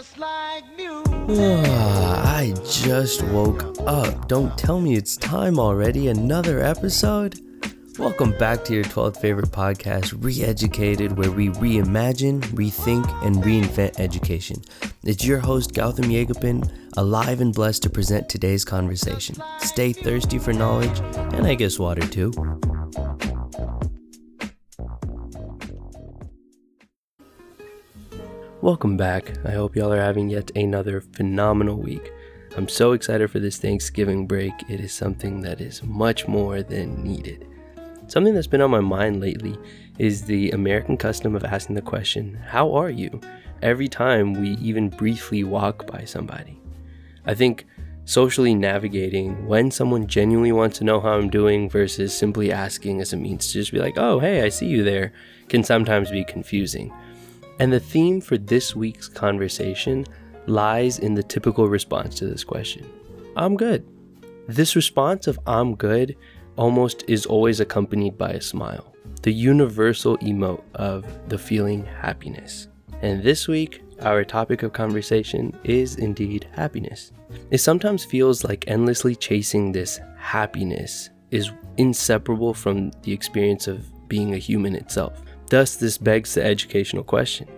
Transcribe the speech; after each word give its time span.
just 0.00 0.18
like 0.18 0.64
I 1.28 2.54
just 2.64 3.22
woke 3.24 3.62
up. 3.86 4.28
Don't 4.28 4.56
tell 4.56 4.80
me 4.80 4.96
it's 4.96 5.14
time 5.18 5.58
already. 5.58 6.08
Another 6.08 6.60
episode? 6.60 7.38
Welcome 7.98 8.32
back 8.38 8.64
to 8.64 8.72
your 8.72 8.84
12th 8.84 9.20
favorite 9.20 9.50
podcast, 9.50 10.14
Reeducated, 10.14 11.16
where 11.16 11.30
we 11.30 11.50
reimagine, 11.50 12.40
rethink, 12.54 13.06
and 13.22 13.36
reinvent 13.44 14.00
education. 14.00 14.62
It's 15.04 15.26
your 15.26 15.38
host, 15.38 15.74
Gautam 15.74 16.06
Yegapin, 16.06 16.96
alive 16.96 17.42
and 17.42 17.54
blessed 17.54 17.82
to 17.82 17.90
present 17.90 18.26
today's 18.26 18.64
conversation. 18.64 19.36
Stay 19.58 19.92
thirsty 19.92 20.38
for 20.38 20.54
knowledge, 20.54 20.98
and 21.34 21.46
I 21.46 21.56
guess 21.56 21.78
water 21.78 22.06
too. 22.06 22.32
Welcome 28.62 28.98
back. 28.98 29.32
I 29.46 29.52
hope 29.52 29.74
y'all 29.74 29.90
are 29.90 30.02
having 30.02 30.28
yet 30.28 30.54
another 30.54 31.00
phenomenal 31.00 31.76
week. 31.76 32.12
I'm 32.58 32.68
so 32.68 32.92
excited 32.92 33.30
for 33.30 33.38
this 33.38 33.56
Thanksgiving 33.56 34.26
break. 34.26 34.52
It 34.68 34.80
is 34.80 34.92
something 34.92 35.40
that 35.40 35.62
is 35.62 35.82
much 35.82 36.28
more 36.28 36.62
than 36.62 37.02
needed. 37.02 37.48
Something 38.06 38.34
that's 38.34 38.46
been 38.46 38.60
on 38.60 38.70
my 38.70 38.80
mind 38.80 39.18
lately 39.18 39.56
is 39.98 40.26
the 40.26 40.50
American 40.50 40.98
custom 40.98 41.34
of 41.34 41.42
asking 41.42 41.76
the 41.76 41.80
question, 41.80 42.34
How 42.34 42.74
are 42.74 42.90
you? 42.90 43.18
every 43.62 43.88
time 43.88 44.34
we 44.34 44.50
even 44.56 44.90
briefly 44.90 45.42
walk 45.42 45.86
by 45.86 46.04
somebody. 46.04 46.60
I 47.24 47.34
think 47.34 47.66
socially 48.04 48.54
navigating 48.54 49.46
when 49.46 49.70
someone 49.70 50.06
genuinely 50.06 50.52
wants 50.52 50.76
to 50.78 50.84
know 50.84 51.00
how 51.00 51.12
I'm 51.12 51.30
doing 51.30 51.70
versus 51.70 52.14
simply 52.16 52.52
asking 52.52 53.00
as 53.00 53.14
a 53.14 53.16
means 53.16 53.46
to 53.46 53.52
just 53.54 53.72
be 53.72 53.78
like, 53.78 53.96
Oh, 53.96 54.18
hey, 54.18 54.42
I 54.42 54.50
see 54.50 54.66
you 54.66 54.84
there, 54.84 55.14
can 55.48 55.64
sometimes 55.64 56.10
be 56.10 56.24
confusing. 56.24 56.92
And 57.60 57.70
the 57.70 57.78
theme 57.78 58.22
for 58.22 58.38
this 58.38 58.74
week's 58.74 59.06
conversation 59.06 60.06
lies 60.46 60.98
in 60.98 61.12
the 61.12 61.22
typical 61.22 61.68
response 61.68 62.14
to 62.16 62.26
this 62.26 62.42
question 62.42 62.88
I'm 63.36 63.54
good. 63.56 63.86
This 64.48 64.74
response 64.74 65.26
of 65.26 65.38
I'm 65.46 65.76
good 65.76 66.16
almost 66.56 67.04
is 67.06 67.26
always 67.26 67.60
accompanied 67.60 68.16
by 68.16 68.30
a 68.30 68.40
smile, 68.40 68.94
the 69.22 69.32
universal 69.32 70.16
emote 70.18 70.62
of 70.74 71.06
the 71.28 71.38
feeling 71.38 71.84
happiness. 71.84 72.68
And 73.02 73.22
this 73.22 73.46
week, 73.46 73.82
our 74.00 74.24
topic 74.24 74.62
of 74.62 74.72
conversation 74.72 75.54
is 75.62 75.96
indeed 75.96 76.48
happiness. 76.52 77.12
It 77.50 77.58
sometimes 77.58 78.04
feels 78.06 78.42
like 78.42 78.64
endlessly 78.68 79.14
chasing 79.14 79.70
this 79.70 80.00
happiness 80.16 81.10
is 81.30 81.50
inseparable 81.76 82.54
from 82.54 82.90
the 83.02 83.12
experience 83.12 83.68
of 83.68 83.86
being 84.08 84.34
a 84.34 84.38
human 84.38 84.74
itself. 84.74 85.22
Thus, 85.50 85.74
this 85.74 85.98
begs 85.98 86.34
the 86.34 86.44
educational 86.44 87.02
question 87.02 87.48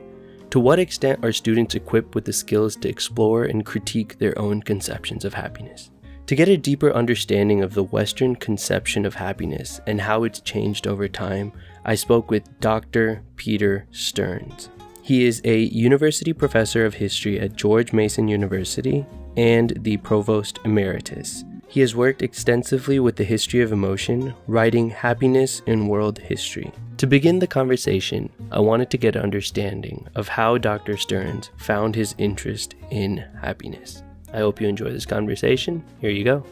To 0.50 0.58
what 0.58 0.78
extent 0.78 1.22
are 1.22 1.32
students 1.32 1.74
equipped 1.74 2.14
with 2.14 2.24
the 2.24 2.32
skills 2.32 2.74
to 2.76 2.88
explore 2.88 3.44
and 3.44 3.64
critique 3.64 4.18
their 4.18 4.36
own 4.38 4.62
conceptions 4.62 5.24
of 5.24 5.34
happiness? 5.34 5.90
To 6.26 6.34
get 6.34 6.48
a 6.48 6.56
deeper 6.56 6.90
understanding 6.92 7.62
of 7.62 7.74
the 7.74 7.82
Western 7.82 8.36
conception 8.36 9.04
of 9.04 9.14
happiness 9.14 9.80
and 9.86 10.00
how 10.00 10.24
it's 10.24 10.40
changed 10.40 10.86
over 10.86 11.06
time, 11.06 11.52
I 11.84 11.94
spoke 11.94 12.30
with 12.30 12.48
Dr. 12.60 13.22
Peter 13.36 13.86
Stearns. 13.90 14.70
He 15.02 15.26
is 15.26 15.42
a 15.44 15.58
university 15.58 16.32
professor 16.32 16.86
of 16.86 16.94
history 16.94 17.38
at 17.40 17.56
George 17.56 17.92
Mason 17.92 18.28
University 18.28 19.04
and 19.36 19.76
the 19.80 19.98
provost 19.98 20.60
emeritus. 20.64 21.44
He 21.68 21.80
has 21.80 21.96
worked 21.96 22.22
extensively 22.22 23.00
with 23.00 23.16
the 23.16 23.24
history 23.24 23.60
of 23.60 23.72
emotion, 23.72 24.34
writing 24.46 24.90
Happiness 24.90 25.60
in 25.66 25.88
World 25.88 26.18
History. 26.18 26.72
To 27.02 27.08
begin 27.08 27.40
the 27.40 27.48
conversation, 27.48 28.30
I 28.52 28.60
wanted 28.60 28.88
to 28.90 28.96
get 28.96 29.16
an 29.16 29.22
understanding 29.22 30.06
of 30.14 30.28
how 30.28 30.56
Dr. 30.56 30.96
Stearns 30.96 31.50
found 31.56 31.96
his 31.96 32.14
interest 32.16 32.76
in 32.92 33.16
happiness. 33.40 34.04
I 34.32 34.38
hope 34.38 34.60
you 34.60 34.68
enjoy 34.68 34.92
this 34.92 35.04
conversation. 35.04 35.82
Here 36.00 36.12
you 36.12 36.22
go. 36.22 36.46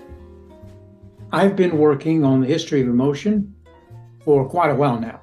I've 1.31 1.55
been 1.55 1.78
working 1.78 2.25
on 2.25 2.41
the 2.41 2.49
history 2.49 2.81
of 2.81 2.88
emotion 2.88 3.55
for 4.25 4.49
quite 4.49 4.72
a 4.72 4.75
while 4.75 4.99
now. 4.99 5.21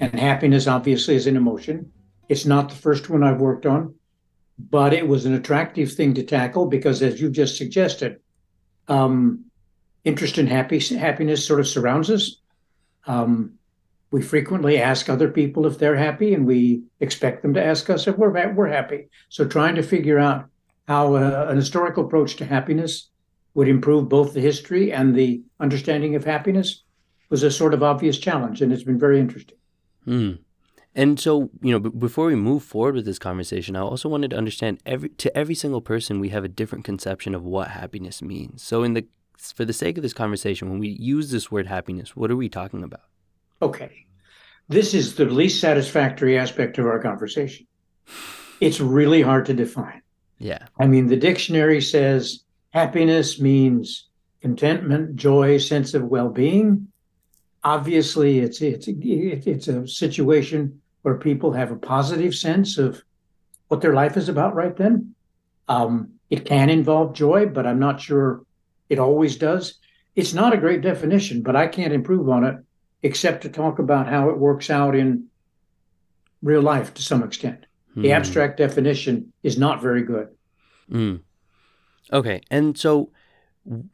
And 0.00 0.18
happiness, 0.18 0.66
obviously, 0.66 1.16
is 1.16 1.26
an 1.26 1.36
emotion. 1.36 1.92
It's 2.30 2.46
not 2.46 2.70
the 2.70 2.74
first 2.74 3.10
one 3.10 3.22
I've 3.22 3.42
worked 3.42 3.66
on, 3.66 3.94
but 4.58 4.94
it 4.94 5.06
was 5.06 5.26
an 5.26 5.34
attractive 5.34 5.92
thing 5.92 6.14
to 6.14 6.22
tackle 6.22 6.64
because, 6.64 7.02
as 7.02 7.20
you 7.20 7.28
just 7.28 7.58
suggested, 7.58 8.20
um, 8.88 9.44
interest 10.04 10.38
in 10.38 10.46
happy, 10.46 10.78
happiness 10.78 11.46
sort 11.46 11.60
of 11.60 11.68
surrounds 11.68 12.08
us. 12.08 12.38
Um, 13.06 13.58
we 14.12 14.22
frequently 14.22 14.78
ask 14.78 15.08
other 15.08 15.28
people 15.28 15.66
if 15.66 15.78
they're 15.78 15.96
happy, 15.96 16.34
and 16.34 16.46
we 16.46 16.82
expect 17.00 17.42
them 17.42 17.54
to 17.54 17.64
ask 17.64 17.90
us 17.90 18.06
if 18.06 18.16
we're, 18.18 18.52
we're 18.52 18.68
happy. 18.68 19.08
So, 19.30 19.46
trying 19.46 19.74
to 19.74 19.82
figure 19.82 20.18
out 20.18 20.46
how 20.86 21.14
uh, 21.16 21.46
an 21.48 21.56
historical 21.56 22.04
approach 22.04 22.36
to 22.36 22.44
happiness 22.44 23.08
would 23.54 23.68
improve 23.68 24.08
both 24.08 24.34
the 24.34 24.40
history 24.40 24.92
and 24.92 25.14
the 25.14 25.42
understanding 25.60 26.14
of 26.14 26.24
happiness 26.24 26.82
was 27.30 27.42
a 27.42 27.50
sort 27.50 27.72
of 27.72 27.82
obvious 27.82 28.18
challenge, 28.18 28.60
and 28.60 28.70
it's 28.70 28.84
been 28.84 28.98
very 28.98 29.18
interesting. 29.18 29.56
Hmm. 30.04 30.32
And 30.94 31.18
so, 31.18 31.48
you 31.62 31.72
know, 31.72 31.78
b- 31.78 31.88
before 31.88 32.26
we 32.26 32.34
move 32.34 32.62
forward 32.62 32.94
with 32.94 33.06
this 33.06 33.18
conversation, 33.18 33.76
I 33.76 33.80
also 33.80 34.10
wanted 34.10 34.32
to 34.32 34.36
understand 34.36 34.78
every 34.84 35.08
to 35.08 35.34
every 35.34 35.54
single 35.54 35.80
person, 35.80 36.20
we 36.20 36.28
have 36.28 36.44
a 36.44 36.48
different 36.48 36.84
conception 36.84 37.34
of 37.34 37.44
what 37.44 37.68
happiness 37.68 38.20
means. 38.20 38.62
So, 38.62 38.82
in 38.82 38.92
the 38.92 39.06
for 39.38 39.64
the 39.64 39.72
sake 39.72 39.96
of 39.96 40.02
this 40.02 40.12
conversation, 40.12 40.68
when 40.68 40.78
we 40.78 40.88
use 40.88 41.30
this 41.30 41.50
word 41.50 41.66
happiness, 41.66 42.14
what 42.14 42.30
are 42.30 42.36
we 42.36 42.50
talking 42.50 42.84
about? 42.84 43.00
Okay, 43.62 44.06
this 44.68 44.92
is 44.92 45.14
the 45.14 45.24
least 45.24 45.60
satisfactory 45.60 46.36
aspect 46.36 46.78
of 46.78 46.86
our 46.86 46.98
conversation. 46.98 47.66
It's 48.60 48.80
really 48.80 49.22
hard 49.22 49.46
to 49.46 49.54
define. 49.54 50.02
Yeah. 50.38 50.66
I 50.80 50.88
mean, 50.88 51.06
the 51.06 51.16
dictionary 51.16 51.80
says 51.80 52.42
happiness 52.70 53.40
means 53.40 54.08
contentment, 54.40 55.14
joy, 55.14 55.58
sense 55.58 55.94
of 55.94 56.02
well-being. 56.02 56.88
Obviously, 57.62 58.40
it's 58.40 58.60
it's 58.60 58.88
it's 58.88 59.68
a 59.68 59.86
situation 59.86 60.80
where 61.02 61.16
people 61.16 61.52
have 61.52 61.70
a 61.70 61.76
positive 61.76 62.34
sense 62.34 62.78
of 62.78 63.00
what 63.68 63.80
their 63.80 63.94
life 63.94 64.16
is 64.16 64.28
about 64.28 64.56
right 64.56 64.76
then. 64.76 65.14
Um, 65.68 66.14
it 66.30 66.44
can 66.44 66.68
involve 66.68 67.14
joy, 67.14 67.46
but 67.46 67.64
I'm 67.64 67.78
not 67.78 68.00
sure 68.00 68.44
it 68.88 68.98
always 68.98 69.36
does. 69.36 69.78
It's 70.16 70.34
not 70.34 70.52
a 70.52 70.58
great 70.58 70.82
definition, 70.82 71.42
but 71.42 71.54
I 71.54 71.68
can't 71.68 71.92
improve 71.92 72.28
on 72.28 72.44
it 72.44 72.56
except 73.02 73.42
to 73.42 73.48
talk 73.48 73.78
about 73.78 74.08
how 74.08 74.30
it 74.30 74.38
works 74.38 74.70
out 74.70 74.94
in 74.94 75.26
real 76.42 76.62
life 76.62 76.94
to 76.94 77.02
some 77.02 77.22
extent. 77.22 77.66
The 77.94 78.08
hmm. 78.08 78.14
abstract 78.14 78.56
definition 78.56 79.32
is 79.42 79.58
not 79.58 79.82
very 79.82 80.02
good. 80.02 80.28
Mm. 80.90 81.20
Okay. 82.12 82.40
And 82.50 82.76
so, 82.76 83.10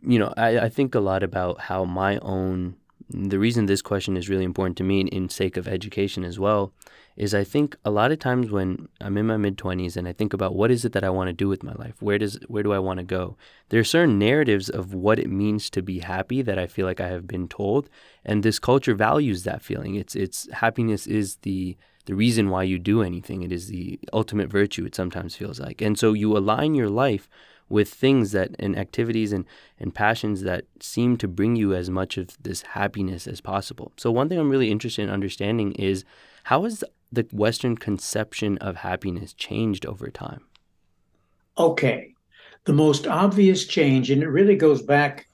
you 0.03 0.19
know, 0.19 0.33
I, 0.37 0.59
I 0.59 0.69
think 0.69 0.95
a 0.95 1.01
lot 1.01 1.23
about 1.23 1.61
how 1.61 1.85
my 1.85 2.19
own, 2.19 2.77
the 3.11 3.39
reason 3.39 3.67
this 3.67 3.83
question 3.83 4.17
is 4.17 4.29
really 4.29 4.45
important 4.45 4.77
to 4.79 4.85
me 4.85 5.01
in 5.01 5.29
sake 5.29 5.57
of 5.57 5.67
education 5.67 6.25
as 6.25 6.39
well, 6.39 6.73
is 7.17 7.35
I 7.35 7.43
think 7.43 7.75
a 7.85 7.91
lot 7.91 8.13
of 8.13 8.19
times 8.19 8.51
when 8.51 8.89
I'm 9.01 9.17
in 9.17 9.27
my 9.27 9.37
mid 9.37 9.59
20s 9.59 9.97
and 9.97 10.07
I 10.07 10.13
think 10.13 10.33
about 10.33 10.55
what 10.55 10.71
is 10.71 10.85
it 10.85 10.93
that 10.93 11.05
I 11.05 11.11
want 11.11 11.29
to 11.29 11.33
do 11.33 11.49
with 11.49 11.63
my 11.63 11.73
life? 11.73 12.01
Where 12.01 12.19
does 12.19 12.39
where 12.49 12.63
do 12.63 12.73
I 12.73 12.79
want 12.79 12.99
to 12.99 13.05
go? 13.05 13.37
There 13.71 13.81
are 13.81 13.85
certain 13.85 14.19
narratives 14.19 14.69
of 14.69 14.95
what 14.95 15.19
it 15.19 15.31
means 15.31 15.71
to 15.71 15.83
be 15.83 15.99
happy 16.01 16.43
that 16.43 16.59
I 16.59 16.67
feel 16.67 16.87
like 16.87 17.01
I 17.01 17.09
have 17.09 17.27
been 17.27 17.49
told 17.49 17.89
and 18.25 18.43
this 18.43 18.59
culture 18.59 18.95
values 18.95 19.43
that 19.45 19.63
feeling. 19.63 19.95
It's 19.97 20.15
it's 20.15 20.51
happiness 20.53 21.07
is 21.07 21.37
the 21.37 21.77
the 22.05 22.15
reason 22.15 22.49
why 22.51 22.63
you 22.63 22.79
do 22.79 23.03
anything. 23.03 23.43
It 23.43 23.53
is 23.53 23.67
the 23.67 23.99
ultimate 24.13 24.49
virtue, 24.49 24.87
it 24.87 24.95
sometimes 24.95 25.37
feels 25.37 25.61
like. 25.61 25.83
And 25.83 25.99
so 25.99 26.15
you 26.15 26.37
align 26.37 26.75
your 26.75 26.89
life 26.89 27.29
with 27.69 27.93
things 27.93 28.33
that 28.33 28.55
and 28.59 28.79
activities 28.79 29.33
and, 29.33 29.45
and 29.79 29.95
passions 29.95 30.43
that 30.43 30.65
seem 30.81 31.17
to 31.17 31.29
bring 31.29 31.57
you 31.57 31.75
as 31.75 31.91
much 31.91 32.17
of 32.17 32.37
this 32.43 32.63
happiness 32.63 33.27
as 33.27 33.41
possible. 33.41 33.93
So 33.97 34.11
one 34.11 34.29
thing 34.29 34.39
I'm 34.39 34.51
really 34.51 34.71
interested 34.71 35.03
in 35.03 35.11
understanding 35.11 35.73
is 35.73 36.05
how 36.45 36.65
has 36.65 36.83
the 37.13 37.27
Western 37.33 37.77
conception 37.77 38.59
of 38.59 38.77
happiness 38.77 39.33
changed 39.33 39.87
over 39.87 40.09
time? 40.09 40.43
Okay. 41.57 42.15
The 42.65 42.73
most 42.73 43.07
obvious 43.07 43.67
change, 43.67 44.11
and 44.11 44.23
it 44.23 44.29
really 44.29 44.57
goes 44.57 44.83
back 44.83 45.29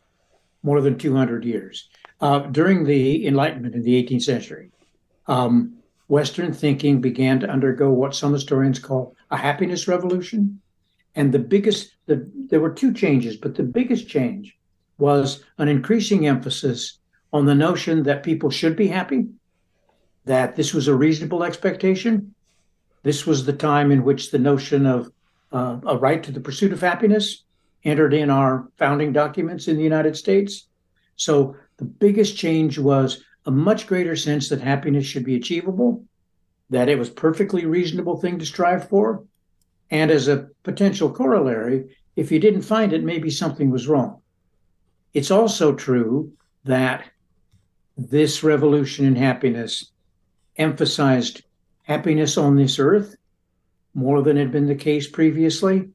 more 0.62 0.80
than 0.80 0.98
200 0.98 1.44
years, 1.44 1.88
uh, 2.20 2.40
during 2.40 2.84
the 2.84 3.26
Enlightenment 3.26 3.74
in 3.74 3.82
the 3.82 4.02
18th 4.02 4.22
century, 4.22 4.70
um, 5.26 5.76
Western 6.08 6.52
thinking 6.52 7.00
began 7.00 7.40
to 7.40 7.48
undergo 7.48 7.90
what 7.90 8.14
some 8.14 8.32
historians 8.32 8.78
call 8.78 9.16
a 9.30 9.36
happiness 9.36 9.88
revolution. 9.88 10.60
And 11.14 11.32
the 11.32 11.38
biggest, 11.38 11.94
the, 12.06 12.30
there 12.48 12.60
were 12.60 12.72
two 12.72 12.92
changes, 12.92 13.36
but 13.36 13.54
the 13.54 13.62
biggest 13.62 14.08
change 14.08 14.58
was 14.98 15.44
an 15.58 15.68
increasing 15.68 16.26
emphasis 16.26 16.98
on 17.32 17.46
the 17.46 17.54
notion 17.54 18.02
that 18.04 18.22
people 18.22 18.50
should 18.50 18.76
be 18.76 18.88
happy, 18.88 19.28
that 20.24 20.56
this 20.56 20.72
was 20.72 20.88
a 20.88 20.94
reasonable 20.94 21.44
expectation. 21.44 22.34
This 23.02 23.26
was 23.26 23.44
the 23.44 23.52
time 23.52 23.90
in 23.90 24.04
which 24.04 24.30
the 24.30 24.38
notion 24.38 24.86
of 24.86 25.10
uh, 25.52 25.78
a 25.86 25.96
right 25.96 26.22
to 26.22 26.32
the 26.32 26.40
pursuit 26.40 26.72
of 26.72 26.80
happiness 26.80 27.44
entered 27.84 28.14
in 28.14 28.30
our 28.30 28.68
founding 28.76 29.12
documents 29.12 29.68
in 29.68 29.76
the 29.76 29.82
United 29.82 30.16
States. 30.16 30.68
So 31.16 31.56
the 31.76 31.84
biggest 31.84 32.36
change 32.36 32.78
was 32.78 33.22
a 33.46 33.50
much 33.50 33.86
greater 33.86 34.16
sense 34.16 34.48
that 34.48 34.60
happiness 34.60 35.04
should 35.04 35.24
be 35.24 35.36
achievable, 35.36 36.04
that 36.70 36.88
it 36.88 36.98
was 36.98 37.10
perfectly 37.10 37.66
reasonable 37.66 38.16
thing 38.16 38.38
to 38.38 38.46
strive 38.46 38.88
for, 38.88 39.24
And 39.94 40.10
as 40.10 40.26
a 40.26 40.48
potential 40.64 41.08
corollary, 41.08 41.96
if 42.16 42.32
you 42.32 42.40
didn't 42.40 42.62
find 42.62 42.92
it, 42.92 43.04
maybe 43.04 43.30
something 43.30 43.70
was 43.70 43.86
wrong. 43.86 44.20
It's 45.12 45.30
also 45.30 45.72
true 45.72 46.32
that 46.64 47.04
this 47.96 48.42
revolution 48.42 49.06
in 49.06 49.14
happiness 49.14 49.92
emphasized 50.56 51.44
happiness 51.84 52.36
on 52.36 52.56
this 52.56 52.80
earth 52.80 53.14
more 53.94 54.20
than 54.20 54.36
had 54.36 54.50
been 54.50 54.66
the 54.66 54.74
case 54.74 55.06
previously, 55.06 55.88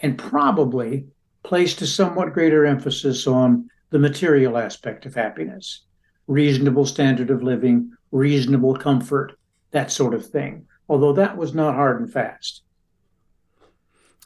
and 0.00 0.18
probably 0.18 1.06
placed 1.42 1.80
a 1.80 1.86
somewhat 1.86 2.34
greater 2.34 2.66
emphasis 2.66 3.26
on 3.26 3.70
the 3.88 3.98
material 3.98 4.58
aspect 4.58 5.06
of 5.06 5.14
happiness 5.14 5.86
reasonable 6.26 6.84
standard 6.84 7.30
of 7.30 7.42
living, 7.42 7.92
reasonable 8.10 8.76
comfort, 8.76 9.38
that 9.70 9.90
sort 9.90 10.12
of 10.12 10.26
thing. 10.26 10.66
Although 10.86 11.14
that 11.14 11.38
was 11.38 11.54
not 11.54 11.76
hard 11.76 12.00
and 12.00 12.12
fast. 12.12 12.62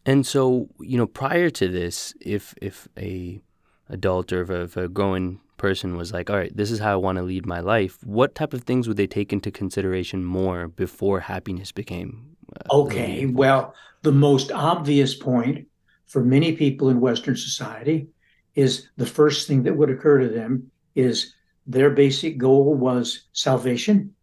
And 0.06 0.26
so, 0.26 0.69
you 0.81 0.97
know, 0.97 1.06
prior 1.06 1.50
to 1.50 1.69
this, 1.69 2.14
if 2.20 2.55
if 2.61 2.88
a 2.97 3.41
adult 3.88 4.32
or 4.32 4.43
if 4.43 4.50
a, 4.50 4.62
if 4.62 4.76
a 4.76 4.88
growing 4.88 5.41
person 5.56 5.97
was 5.97 6.12
like, 6.12 6.31
all 6.31 6.37
right, 6.37 6.56
this 6.56 6.70
is 6.70 6.79
how 6.79 6.93
I 6.93 6.97
want 6.97 7.19
to 7.19 7.23
lead 7.23 7.44
my 7.44 7.61
life, 7.61 7.99
what 8.02 8.35
type 8.35 8.55
of 8.55 8.62
things 8.62 8.88
would 8.88 8.97
they 8.97 9.06
take 9.06 9.32
into 9.32 9.50
consideration 9.50 10.25
more 10.25 10.69
before 10.69 11.20
happiness 11.20 11.70
became? 11.70 12.37
Uh, 12.70 12.82
okay, 12.82 13.26
well, 13.26 13.75
the 14.02 14.12
most 14.12 14.50
obvious 14.52 15.14
point 15.14 15.67
for 16.06 16.25
many 16.25 16.52
people 16.52 16.88
in 16.88 16.99
Western 16.99 17.37
society 17.37 18.08
is 18.55 18.88
the 18.97 19.06
first 19.06 19.47
thing 19.47 19.62
that 19.64 19.76
would 19.76 19.91
occur 19.91 20.19
to 20.19 20.29
them 20.29 20.70
is 20.94 21.35
their 21.67 21.91
basic 21.91 22.38
goal 22.38 22.75
was 22.75 23.29
salvation. 23.32 24.14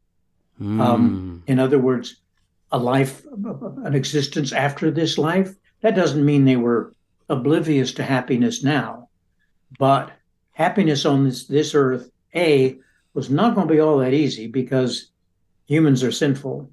Mm. 0.60 0.82
Um, 0.82 1.44
in 1.48 1.60
other 1.60 1.80
words, 1.80 2.18
a 2.72 2.78
life, 2.78 3.26
an 3.86 3.94
existence 3.94 4.52
after 4.52 4.92
this 4.92 5.18
life. 5.18 5.56
That 5.82 5.96
doesn't 5.96 6.26
mean 6.26 6.46
they 6.46 6.56
were 6.56 6.94
oblivious 7.30 7.94
to 7.94 8.04
happiness 8.04 8.64
now, 8.64 9.10
but 9.78 10.12
happiness 10.52 11.06
on 11.06 11.24
this, 11.26 11.46
this 11.46 11.76
earth, 11.76 12.10
A, 12.36 12.78
was 13.14 13.30
not 13.30 13.56
going 13.56 13.68
to 13.68 13.74
be 13.74 13.80
all 13.80 13.98
that 14.00 14.14
easy 14.14 14.48
because 14.48 15.12
humans 15.66 16.04
are 16.04 16.12
sinful. 16.12 16.72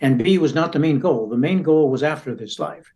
And 0.00 0.22
B 0.22 0.38
was 0.38 0.54
not 0.54 0.72
the 0.72 0.78
main 0.78 0.98
goal. 0.98 1.28
The 1.28 1.36
main 1.36 1.62
goal 1.62 1.90
was 1.90 2.02
after 2.02 2.34
this 2.34 2.58
life. 2.58 2.92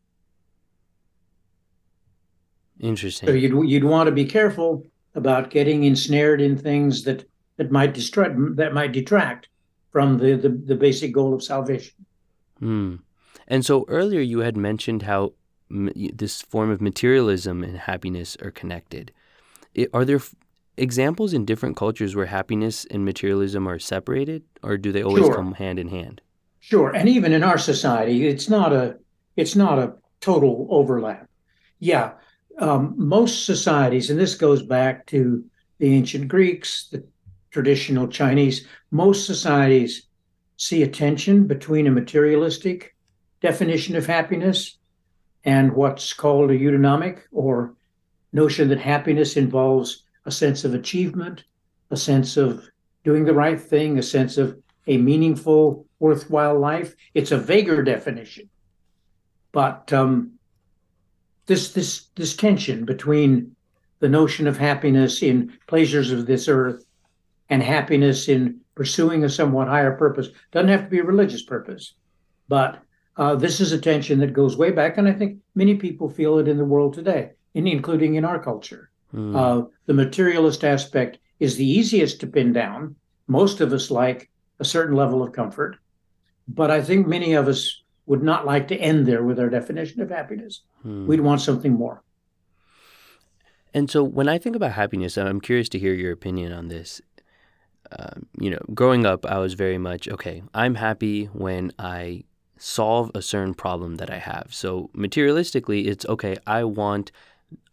Interesting. 2.81 3.29
So 3.29 3.35
you'd 3.35 3.69
you'd 3.69 3.85
want 3.85 4.07
to 4.07 4.13
be 4.13 4.25
careful 4.25 4.85
about 5.15 5.51
getting 5.51 5.85
ensnared 5.85 6.41
in 6.41 6.57
things 6.57 7.03
that 7.05 7.25
that 7.57 7.71
might 7.71 7.95
distract 7.95 8.37
that 8.57 8.73
might 8.73 8.93
detract 8.93 9.49
from 9.91 10.19
the 10.19 10.37
the, 10.37 10.51
the 10.51 10.77
basic 10.77 11.13
goal 11.13 11.35
of 11.35 11.43
salvation. 11.43 11.95
Hmm. 12.59 12.97
And 13.49 13.65
so 13.65 13.85
earlier 13.89 14.21
you 14.21 14.41
had 14.41 14.57
mentioned 14.57 15.03
how 15.03 15.33
this 15.71 16.43
form 16.43 16.71
of 16.71 16.81
materialism 16.81 17.63
and 17.63 17.77
happiness 17.77 18.37
are 18.43 18.51
connected. 18.51 19.13
It, 19.75 19.91
are 19.93 20.05
there 20.05 20.17
f- 20.17 20.35
examples 20.77 21.35
in 21.35 21.45
different 21.45 21.77
cultures 21.77 22.17
where 22.17 22.27
happiness 22.27 22.87
and 22.91 23.05
materialism 23.05 23.69
are 23.69 23.79
separated, 23.79 24.43
or 24.63 24.77
do 24.77 24.93
they 24.93 25.03
always 25.03 25.25
sure. 25.25 25.35
come 25.35 25.55
hand 25.55 25.79
in 25.79 25.89
hand? 25.89 26.21
Sure, 26.61 26.95
and 26.95 27.09
even 27.09 27.33
in 27.33 27.43
our 27.43 27.59
society, 27.59 28.27
it's 28.27 28.49
not 28.49 28.73
a 28.73 28.97
it's 29.37 29.55
not 29.55 29.79
a 29.79 29.95
total 30.21 30.67
overlap. 30.71 31.29
Yeah, 31.79 32.13
um, 32.59 32.95
most 32.97 33.45
societies, 33.45 34.11
and 34.11 34.19
this 34.19 34.35
goes 34.35 34.63
back 34.63 35.07
to 35.07 35.45
the 35.79 35.95
ancient 35.95 36.29
Greeks, 36.29 36.89
the 36.91 37.05
traditional 37.51 38.09
Chinese, 38.09 38.67
most 38.91 39.27
societies 39.27 40.09
see 40.57 40.83
a 40.83 40.89
tension 40.89 41.47
between 41.47 41.87
a 41.87 41.91
materialistic 41.91 42.97
definition 43.41 43.95
of 43.95 44.07
happiness 44.07 44.78
and 45.49 45.73
what's 45.73 46.13
called 46.13 46.51
a 46.51 46.59
eudaimonia 46.59 47.19
or 47.33 47.73
notion 48.35 48.69
that 48.69 48.79
happiness 48.79 49.35
involves 49.35 50.05
a 50.27 50.31
sense 50.31 50.63
of 50.63 50.75
achievement, 50.75 51.45
a 51.91 51.97
sense 51.97 52.37
of 52.37 52.69
doing 53.03 53.25
the 53.25 53.33
right 53.33 53.59
thing, 53.59 53.97
a 53.97 54.03
sense 54.03 54.37
of 54.37 54.59
a 54.89 54.99
meaningful, 54.99 55.87
worthwhile 56.01 56.59
life. 56.59 56.95
It's 57.15 57.33
a 57.33 57.39
vaguer 57.39 57.83
definition. 57.83 58.51
But 59.53 59.91
um, 59.91 60.33
this 61.47 61.73
this 61.73 62.09
this 62.15 62.37
tension 62.37 62.85
between 62.85 63.57
the 64.01 64.09
notion 64.21 64.47
of 64.47 64.59
happiness 64.59 65.23
in 65.23 65.57
pleasures 65.67 66.11
of 66.11 66.27
this 66.27 66.47
earth 66.47 66.85
and 67.49 67.63
happiness 67.63 68.29
in 68.29 68.61
pursuing 68.75 69.25
a 69.25 69.31
somewhat 69.31 69.69
higher 69.69 69.97
purpose 69.97 70.29
doesn't 70.53 70.69
have 70.69 70.85
to 70.85 70.91
be 70.91 70.99
a 70.99 71.05
religious 71.13 71.43
purpose 71.43 71.95
but 72.49 72.83
uh, 73.19 73.35
this 73.35 73.61
is 73.61 73.73
a 73.73 73.81
tension 73.81 74.19
that 74.19 74.33
goes 74.33 74.57
way 74.57 74.71
back 74.71 74.99
and 74.99 75.09
i 75.09 75.13
think 75.13 75.39
many 75.55 75.75
people 75.75 76.09
feel 76.09 76.39
it 76.39 76.49
in 76.49 76.59
the 76.59 76.65
world 76.65 76.95
today 76.95 77.31
including 77.55 78.15
in 78.15 78.25
our 78.25 78.39
culture 78.43 78.91
mm. 79.15 79.35
uh, 79.37 79.67
the 79.87 79.95
materialist 79.95 80.65
aspect 80.65 81.19
is 81.41 81.57
the 81.57 81.69
easiest 81.69 82.21
to 82.21 82.27
pin 82.27 82.53
down 82.53 82.95
most 83.27 83.61
of 83.61 83.73
us 83.73 83.91
like 83.91 84.31
a 84.61 84.65
certain 84.65 84.97
level 84.97 85.23
of 85.23 85.33
comfort 85.33 85.77
but 86.47 86.71
i 86.71 86.81
think 86.81 87.07
many 87.07 87.35
of 87.35 87.49
us 87.49 87.83
would 88.09 88.23
not 88.23 88.47
like 88.47 88.67
to 88.69 88.77
end 88.77 89.07
there 89.07 89.23
with 89.23 89.39
our 89.39 89.51
definition 89.51 90.01
of 90.01 90.09
happiness. 90.09 90.63
Hmm. 90.83 91.07
We'd 91.07 91.21
want 91.21 91.43
something 91.43 91.73
more. 91.73 92.03
And 93.75 93.91
so, 93.91 94.03
when 94.03 94.29
I 94.29 94.39
think 94.39 94.57
about 94.57 94.73
happiness, 94.73 95.19
I'm 95.19 95.43
curious 95.43 95.69
to 95.69 95.79
hear 95.79 95.93
your 95.93 96.13
opinion 96.13 96.53
on 96.53 96.69
this. 96.69 97.03
Um, 97.93 98.27
you 98.41 98.51
know, 98.51 98.61
growing 98.75 99.05
up, 99.05 99.27
I 99.27 99.39
was 99.39 99.55
very 99.55 99.79
much 99.79 100.09
okay. 100.09 100.43
I'm 100.55 100.75
happy 100.75 101.27
when 101.27 101.73
I 101.79 102.25
solve 102.59 103.11
a 103.15 103.23
certain 103.23 103.55
problem 103.55 103.97
that 103.97 104.11
I 104.11 104.19
have. 104.19 104.49
So 104.51 104.91
materialistically, 104.95 105.87
it's 105.87 106.07
okay. 106.07 106.37
I 106.47 106.65
want 106.65 107.13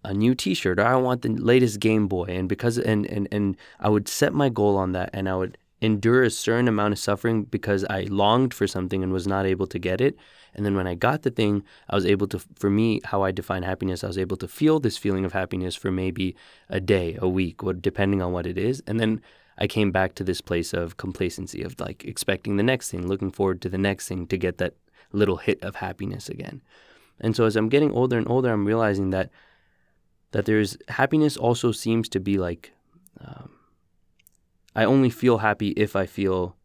a 0.04 0.14
new 0.14 0.36
T-shirt, 0.36 0.80
or 0.80 0.86
I 0.86 0.96
want 0.96 1.24
the 1.24 1.30
latest 1.30 1.80
Game 1.80 2.08
Boy, 2.08 2.26
and 2.26 2.48
because 2.48 2.78
and 2.78 3.06
and 3.08 3.28
and 3.32 3.58
I 3.80 3.90
would 3.90 4.08
set 4.08 4.34
my 4.34 4.50
goal 4.50 4.78
on 4.78 4.92
that, 4.92 5.10
and 5.14 5.28
I 5.28 5.36
would 5.36 5.58
endure 5.82 6.24
a 6.24 6.30
certain 6.30 6.68
amount 6.68 6.94
of 6.94 7.00
suffering 7.00 7.44
because 7.44 7.84
I 7.90 8.02
longed 8.04 8.54
for 8.54 8.68
something 8.68 9.04
and 9.04 9.12
was 9.12 9.28
not 9.28 9.46
able 9.46 9.68
to 9.68 9.80
get 9.80 10.02
it. 10.02 10.16
And 10.54 10.66
then 10.66 10.76
when 10.76 10.88
I 10.88 10.96
got 10.96 11.24
the 11.24 11.32
thing, 11.32 11.64
I 11.90 11.96
was 11.96 12.06
able 12.06 12.28
to, 12.28 12.40
for 12.56 12.70
me, 12.70 13.02
how 13.04 13.24
I 13.24 13.32
define 13.32 13.64
happiness, 13.64 14.04
I 14.04 14.08
was 14.08 14.18
able 14.18 14.38
to 14.38 14.48
feel 14.48 14.80
this 14.80 14.98
feeling 14.98 15.26
of 15.26 15.34
happiness 15.34 15.76
for 15.76 15.92
maybe 15.92 16.36
a 16.70 16.80
day, 16.80 17.18
a 17.22 17.28
week, 17.28 17.60
depending 17.82 18.22
on 18.22 18.32
what 18.32 18.48
it 18.48 18.58
is. 18.58 18.82
And 18.88 19.00
then 19.00 19.22
I 19.58 19.68
came 19.68 19.92
back 19.92 20.16
to 20.16 20.24
this 20.24 20.42
place 20.42 20.74
of 20.74 20.98
complacency, 20.98 21.64
of 21.64 21.80
like 21.80 22.04
expecting 22.04 22.58
the 22.58 22.64
next 22.64 22.92
thing, 22.92 23.08
looking 23.08 23.32
forward 23.32 23.62
to 23.62 23.70
the 23.70 23.78
next 23.78 24.08
thing 24.08 24.28
to 24.28 24.38
get 24.38 24.58
that 24.58 24.74
little 25.12 25.38
hit 25.38 25.64
of 25.64 25.76
happiness 25.76 26.30
again. 26.30 26.62
And 27.20 27.36
so 27.36 27.46
as 27.46 27.56
I'm 27.56 27.70
getting 27.70 27.92
older 27.92 28.18
and 28.18 28.30
older, 28.30 28.52
I'm 28.52 28.66
realizing 28.66 29.12
that 29.12 29.30
that 30.32 30.46
there's 30.46 30.78
happiness 30.90 31.38
also 31.38 31.72
seems 31.72 32.10
to 32.10 32.20
be 32.20 32.38
like 32.38 32.74
um, 33.22 33.52
I 34.76 34.84
only 34.84 35.10
feel 35.10 35.38
happy 35.38 35.70
if 35.70 35.96
I 35.96 36.06
feel 36.06 36.58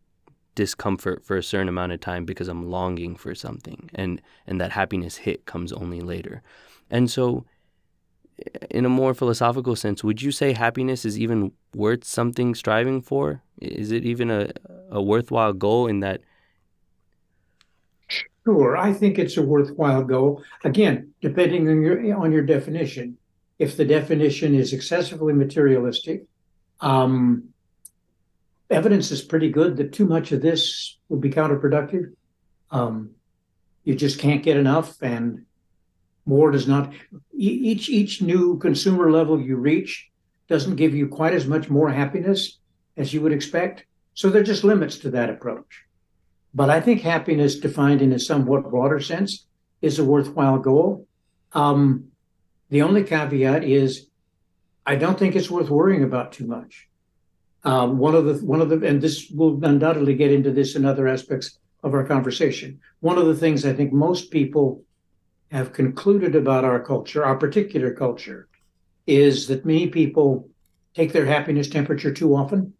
discomfort 0.56 1.24
for 1.24 1.36
a 1.36 1.42
certain 1.42 1.68
amount 1.68 1.92
of 1.92 2.00
time 2.00 2.24
because 2.24 2.48
I'm 2.48 2.68
longing 2.68 3.14
for 3.14 3.34
something 3.34 3.88
and 3.94 4.20
and 4.46 4.60
that 4.60 4.72
happiness 4.72 5.18
hit 5.18 5.46
comes 5.46 5.72
only 5.72 6.00
later. 6.00 6.42
And 6.90 7.08
so 7.08 7.44
in 8.70 8.84
a 8.84 8.88
more 8.88 9.14
philosophical 9.14 9.76
sense, 9.76 10.04
would 10.04 10.22
you 10.22 10.32
say 10.32 10.52
happiness 10.52 11.04
is 11.04 11.18
even 11.18 11.52
worth 11.74 12.04
something 12.04 12.54
striving 12.54 13.02
for? 13.02 13.42
Is 13.60 13.90
it 13.90 14.04
even 14.04 14.30
a, 14.30 14.50
a 14.90 15.02
worthwhile 15.02 15.52
goal 15.52 15.86
in 15.86 16.00
that? 16.00 16.20
Sure, 18.44 18.76
I 18.76 18.92
think 18.92 19.18
it's 19.18 19.36
a 19.36 19.42
worthwhile 19.42 20.02
goal. 20.02 20.42
Again, 20.64 21.12
depending 21.20 21.68
on 21.68 21.82
your 21.82 22.16
on 22.16 22.32
your 22.32 22.42
definition. 22.42 23.16
If 23.58 23.76
the 23.76 23.84
definition 23.84 24.54
is 24.54 24.72
excessively 24.72 25.34
materialistic, 25.34 26.24
um, 26.80 27.50
evidence 28.70 29.10
is 29.10 29.20
pretty 29.20 29.50
good 29.50 29.76
that 29.76 29.92
too 29.92 30.06
much 30.06 30.32
of 30.32 30.40
this 30.40 30.96
would 31.10 31.20
be 31.20 31.28
counterproductive. 31.28 32.14
Um, 32.70 33.10
you 33.84 33.94
just 33.94 34.18
can't 34.18 34.42
get 34.42 34.56
enough, 34.56 35.02
and 35.02 35.44
more 36.34 36.50
does 36.50 36.68
not. 36.74 36.84
Each 37.34 37.86
each 38.00 38.22
new 38.32 38.44
consumer 38.66 39.06
level 39.18 39.36
you 39.48 39.56
reach 39.70 39.92
doesn't 40.52 40.80
give 40.82 40.94
you 40.98 41.06
quite 41.18 41.34
as 41.40 41.46
much 41.54 41.66
more 41.76 41.90
happiness 42.02 42.40
as 42.96 43.12
you 43.12 43.20
would 43.22 43.36
expect. 43.38 43.76
So 44.14 44.24
there 44.28 44.42
are 44.42 44.52
just 44.52 44.64
limits 44.72 44.96
to 44.98 45.10
that 45.10 45.30
approach. 45.34 45.72
But 46.52 46.68
I 46.76 46.80
think 46.80 47.00
happiness, 47.00 47.60
defined 47.66 48.02
in 48.02 48.12
a 48.12 48.18
somewhat 48.18 48.70
broader 48.70 49.00
sense, 49.00 49.46
is 49.80 49.98
a 49.98 50.04
worthwhile 50.12 50.58
goal. 50.58 51.06
Um, 51.52 52.10
the 52.68 52.82
only 52.82 53.04
caveat 53.04 53.62
is, 53.64 54.08
I 54.84 54.96
don't 54.96 55.18
think 55.18 55.34
it's 55.34 55.50
worth 55.50 55.70
worrying 55.70 56.04
about 56.04 56.32
too 56.32 56.46
much. 56.46 56.88
Um, 57.62 57.98
one 57.98 58.14
of 58.14 58.24
the 58.24 58.34
one 58.52 58.60
of 58.60 58.68
the 58.70 58.78
and 58.90 59.00
this 59.00 59.16
will 59.30 59.62
undoubtedly 59.64 60.14
get 60.14 60.32
into 60.32 60.50
this 60.50 60.76
in 60.76 60.84
other 60.84 61.06
aspects 61.06 61.58
of 61.82 61.94
our 61.94 62.04
conversation. 62.04 62.80
One 63.00 63.18
of 63.18 63.26
the 63.26 63.40
things 63.42 63.64
I 63.64 63.74
think 63.74 63.92
most 63.92 64.30
people 64.30 64.82
have 65.50 65.72
concluded 65.72 66.36
about 66.36 66.64
our 66.64 66.80
culture, 66.80 67.24
our 67.24 67.36
particular 67.36 67.92
culture, 67.92 68.48
is 69.06 69.48
that 69.48 69.64
many 69.64 69.88
people 69.88 70.48
take 70.94 71.12
their 71.12 71.26
happiness 71.26 71.68
temperature 71.68 72.12
too 72.12 72.34
often. 72.36 72.72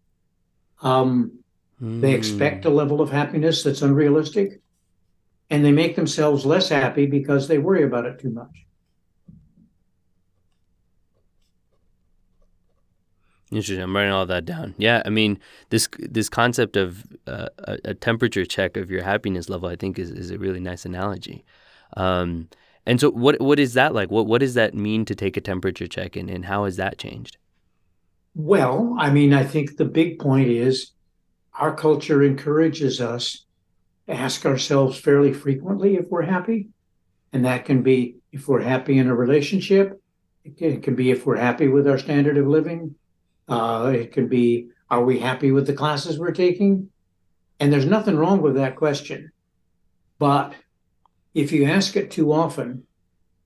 Um, 0.81 1.39
mm. 1.81 2.01
They 2.01 2.13
expect 2.13 2.65
a 2.65 2.69
level 2.69 3.01
of 3.01 3.11
happiness 3.11 3.63
that's 3.63 3.81
unrealistic, 3.81 4.61
and 5.49 5.65
they 5.65 5.71
make 5.71 5.95
themselves 5.95 6.45
less 6.45 6.69
happy 6.69 7.05
because 7.05 7.47
they 7.47 7.57
worry 7.57 7.83
about 7.83 8.05
it 8.05 8.19
too 8.19 8.31
much. 8.31 8.65
Interesting. 13.51 13.83
I'm 13.83 13.93
writing 13.93 14.13
all 14.13 14.25
that 14.27 14.45
down. 14.45 14.75
Yeah, 14.77 15.01
I 15.05 15.09
mean 15.09 15.37
this 15.71 15.89
this 15.99 16.29
concept 16.29 16.77
of 16.77 17.05
uh, 17.27 17.49
a, 17.59 17.77
a, 17.83 17.93
temperature 17.93 18.45
check 18.45 18.77
of 18.77 18.89
your 18.89 19.03
happiness 19.03 19.49
level, 19.49 19.67
I 19.67 19.75
think, 19.75 19.99
is, 19.99 20.09
is 20.09 20.31
a 20.31 20.37
really 20.37 20.61
nice 20.61 20.85
analogy. 20.85 21.43
Um, 21.97 22.49
and 22.85 22.99
so, 22.99 23.11
what 23.11 23.39
what 23.41 23.59
is 23.59 23.73
that 23.73 23.93
like? 23.93 24.09
What 24.09 24.27
what 24.27 24.39
does 24.39 24.53
that 24.55 24.73
mean 24.73 25.05
to 25.05 25.15
take 25.15 25.37
a 25.37 25.41
temperature 25.41 25.87
check, 25.87 26.15
and, 26.15 26.29
and 26.29 26.45
how 26.45 26.65
has 26.65 26.77
that 26.77 26.97
changed? 26.97 27.37
Well, 28.33 28.95
I 28.97 29.09
mean, 29.09 29.33
I 29.33 29.43
think 29.43 29.77
the 29.77 29.85
big 29.85 30.19
point 30.19 30.47
is 30.47 30.91
our 31.53 31.75
culture 31.75 32.23
encourages 32.23 33.01
us 33.01 33.45
to 34.07 34.13
ask 34.13 34.45
ourselves 34.45 34.97
fairly 34.97 35.33
frequently 35.33 35.95
if 35.95 36.07
we're 36.09 36.23
happy, 36.23 36.69
and 37.33 37.45
that 37.45 37.65
can 37.65 37.83
be 37.83 38.15
if 38.31 38.47
we're 38.47 38.61
happy 38.61 38.97
in 38.97 39.07
a 39.07 39.15
relationship. 39.15 40.01
It 40.43 40.57
can, 40.57 40.71
it 40.71 40.83
can 40.83 40.95
be 40.95 41.11
if 41.11 41.25
we're 41.25 41.37
happy 41.37 41.67
with 41.67 41.87
our 41.87 41.99
standard 41.99 42.37
of 42.37 42.47
living 42.47 42.95
uh, 43.51 43.91
it 43.93 44.13
can 44.13 44.27
be, 44.27 44.69
are 44.89 45.03
we 45.03 45.19
happy 45.19 45.51
with 45.51 45.67
the 45.67 45.73
classes 45.73 46.17
we're 46.17 46.31
taking? 46.31 46.89
And 47.59 47.71
there's 47.71 47.85
nothing 47.85 48.15
wrong 48.15 48.41
with 48.41 48.55
that 48.55 48.77
question. 48.77 49.31
But 50.19 50.53
if 51.33 51.51
you 51.51 51.65
ask 51.65 51.95
it 51.95 52.11
too 52.11 52.31
often, 52.31 52.83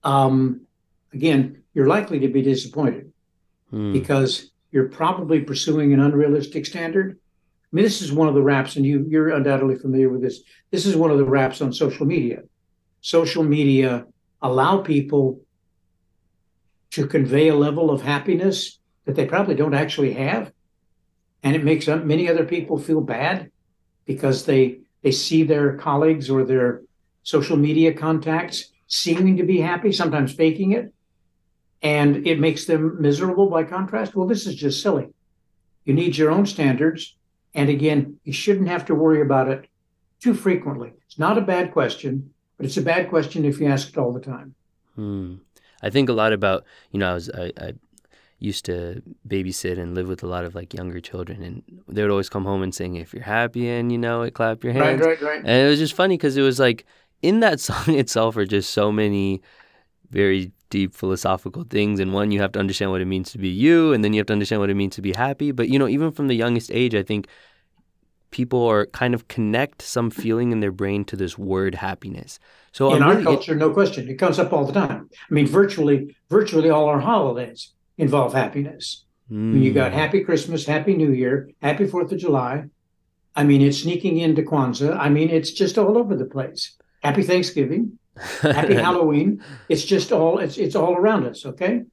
um, 0.04 0.62
again, 1.14 1.64
you're 1.74 1.88
likely 1.88 2.20
to 2.20 2.28
be 2.28 2.42
disappointed 2.42 3.12
hmm. 3.70 3.94
because 3.94 4.52
you're 4.72 4.90
probably 4.90 5.42
pursuing 5.42 5.94
an 5.94 6.00
unrealistic 6.00 6.66
standard. 6.66 7.18
I 7.18 7.76
mean, 7.76 7.84
this 7.84 8.02
is 8.02 8.12
one 8.12 8.28
of 8.28 8.36
the 8.36 8.42
raps, 8.42 8.76
and 8.76 8.86
you, 8.86 9.06
you're 9.10 9.30
undoubtedly 9.30 9.76
familiar 9.76 10.10
with 10.10 10.22
this. 10.22 10.42
This 10.72 10.86
is 10.86 10.96
one 10.96 11.12
of 11.12 11.18
the 11.18 11.26
raps 11.26 11.62
on 11.62 11.74
social 11.74 12.06
media. 12.06 12.44
Social 13.02 13.44
media 13.44 14.06
allow 14.42 14.78
people 14.80 15.42
to 16.92 17.08
convey 17.08 17.50
a 17.50 17.56
level 17.56 17.92
of 17.92 18.02
happiness 18.02 18.80
that 19.06 19.16
they 19.16 19.26
probably 19.26 19.56
don't 19.56 19.74
actually 19.74 20.14
have. 20.14 20.52
And 21.44 21.56
it 21.56 21.64
makes 21.64 21.88
many 21.88 22.30
other 22.30 22.46
people 22.46 22.80
feel 22.80 23.02
bad 23.02 23.52
because 24.06 24.46
they 24.46 24.80
they 25.04 25.12
see 25.12 25.44
their 25.44 25.78
colleagues 25.78 26.32
or 26.32 26.44
their 26.44 26.82
social 27.26 27.58
media 27.58 27.92
contacts 27.92 28.72
seeming 28.88 29.36
to 29.36 29.44
be 29.44 29.60
happy, 29.60 29.92
sometimes 29.92 30.32
faking 30.34 30.72
it, 30.72 30.94
and 31.82 32.26
it 32.26 32.40
makes 32.40 32.66
them 32.66 33.02
miserable 33.02 33.50
by 33.50 33.64
contrast. 33.64 34.16
Well, 34.16 34.28
this 34.28 34.46
is 34.46 34.56
just 34.56 34.82
silly. 34.82 35.10
You 35.84 35.94
need 35.94 36.18
your 36.18 36.32
own 36.32 36.46
standards. 36.46 37.16
And 37.54 37.70
again, 37.70 38.20
you 38.24 38.32
shouldn't 38.32 38.70
have 38.70 38.86
to 38.86 38.96
worry 38.96 39.22
about 39.22 39.50
it 39.50 39.68
too 40.20 40.34
frequently. 40.34 40.94
It's 41.08 41.20
not 41.20 41.38
a 41.38 41.42
bad 41.42 41.74
question, 41.74 42.32
but 42.58 42.66
it's 42.66 42.78
a 42.78 42.82
bad 42.82 43.10
question 43.10 43.44
if 43.44 43.60
you 43.60 43.68
ask 43.68 43.90
it 43.90 43.98
all 43.98 44.14
the 44.14 44.20
time. 44.20 44.56
Hmm. 44.96 45.36
I 45.82 45.90
think 45.90 46.10
a 46.10 46.14
lot 46.14 46.32
about, 46.32 46.64
you 46.92 47.00
know, 47.00 47.12
I 47.12 47.14
was 47.16 47.30
I, 47.30 47.52
I 47.58 47.74
used 48.40 48.66
to 48.66 49.02
babysit 49.28 49.80
and 49.80 49.96
live 49.96 50.08
with 50.08 50.22
a 50.22 50.28
lot 50.28 50.46
of 50.46 50.54
like 50.54 50.74
younger 50.74 51.00
children 51.00 51.42
and 51.42 51.64
they 51.88 52.02
would 52.02 52.12
always 52.12 52.30
come 52.30 52.46
home 52.46 52.62
and 52.62 52.76
sing 52.76 52.96
if 52.96 53.14
you're 53.14 53.24
happy 53.24 53.70
and 53.70 53.92
you 53.92 53.98
know 53.98 54.24
it 54.24 54.34
clap 54.34 54.62
your 54.64 54.74
hands 54.74 55.00
right 55.00 55.08
right 55.08 55.22
right 55.22 55.40
and 55.40 55.66
it 55.66 55.70
was 55.70 55.80
just 55.80 55.94
funny 55.94 56.18
because 56.18 56.36
it 56.36 56.42
was 56.42 56.60
like 56.60 56.86
in 57.26 57.40
that 57.42 57.60
song 57.70 57.96
itself 57.96 58.38
are 58.38 58.46
just 58.46 58.72
so 58.72 58.92
many 58.92 59.42
very 60.10 60.52
deep 60.70 60.94
philosophical 60.94 61.64
things 61.64 62.00
and 62.00 62.14
one 62.14 62.32
you 62.32 62.40
have 62.40 62.52
to 62.52 62.60
understand 62.60 62.92
what 62.92 63.02
it 63.02 63.06
means 63.06 63.32
to 63.32 63.38
be 63.38 63.50
you 63.50 63.94
and 63.94 64.04
then 64.04 64.14
you 64.14 64.20
have 64.20 64.28
to 64.28 64.34
understand 64.34 64.60
what 64.60 64.70
it 64.70 64.74
means 64.76 64.96
to 64.96 65.02
be 65.02 65.14
happy 65.14 65.52
but 65.52 65.70
you 65.70 65.78
know 65.78 65.88
even 65.88 66.12
from 66.12 66.28
the 66.28 66.34
youngest 66.34 66.72
age 66.74 66.96
i 66.96 67.04
think 67.04 67.28
people 68.32 68.66
are 68.66 68.86
kind 68.88 69.14
of 69.14 69.28
connect 69.28 69.82
some 69.82 70.10
feeling 70.10 70.52
in 70.52 70.60
their 70.60 70.72
brain 70.72 71.06
to 71.06 71.16
this 71.16 71.38
word 71.38 71.76
happiness 71.76 72.40
so 72.72 72.94
in 72.94 73.02
I'm 73.02 73.10
our 73.10 73.14
really, 73.14 73.24
culture 73.24 73.54
it, 73.54 73.58
no 73.58 73.72
question 73.72 74.10
it 74.10 74.16
comes 74.16 74.40
up 74.40 74.52
all 74.52 74.66
the 74.66 74.74
time 74.74 75.10
i 75.30 75.34
mean 75.34 75.48
virtually 75.48 76.16
virtually 76.30 76.70
all 76.70 76.86
our 76.86 77.00
holidays 77.00 77.76
involve 77.98 78.34
happiness. 78.34 79.06
Mm. 79.32 79.54
When 79.54 79.64
you 79.64 79.74
got 79.74 79.92
hmm. 79.92 79.98
Happy 79.98 80.24
Christmas, 80.24 80.66
Happy 80.66 80.96
New 80.96 81.12
Year, 81.12 81.50
Happy 81.62 81.88
Fourth 81.88 82.12
of 82.12 82.20
July. 82.20 82.66
I 83.36 83.44
mean, 83.44 83.62
it's 83.62 83.80
sneaking 83.80 84.18
into 84.18 84.44
Kwanzaa. 84.44 84.98
I 84.98 85.10
mean, 85.10 85.30
it's 85.30 85.52
just 85.52 85.78
all 85.78 85.98
over 85.98 86.16
the 86.16 86.26
place. 86.26 86.78
Happy 87.06 87.24
Thanksgiving, 87.24 88.00
Happy 88.42 88.74
Halloween. 88.88 89.44
It's 89.70 89.86
just 89.86 90.12
all 90.12 90.40
it's 90.40 90.58
it's 90.58 90.76
all 90.76 90.96
around 90.96 91.26
us. 91.26 91.46
Okay, 91.46 91.84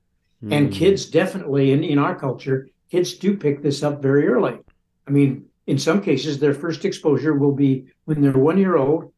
mm. 0.45 0.53
and 0.53 0.69
hmm. 0.69 0.73
kids 0.73 1.07
definitely 1.07 1.73
in 1.73 1.85
in 1.85 1.99
our 1.99 2.15
culture, 2.15 2.69
kids 2.91 3.15
do 3.15 3.37
pick 3.37 3.63
this 3.63 3.83
up 3.83 4.01
very 4.01 4.27
early. 4.27 4.59
I 5.07 5.11
mean, 5.11 5.47
in 5.67 5.79
some 5.79 6.01
cases, 6.01 6.39
their 6.39 6.55
first 6.55 6.85
exposure 6.85 7.35
will 7.35 7.53
be 7.53 7.87
when 8.05 8.21
they're 8.21 8.33
one 8.33 8.59
year 8.59 8.77
old. 8.77 9.13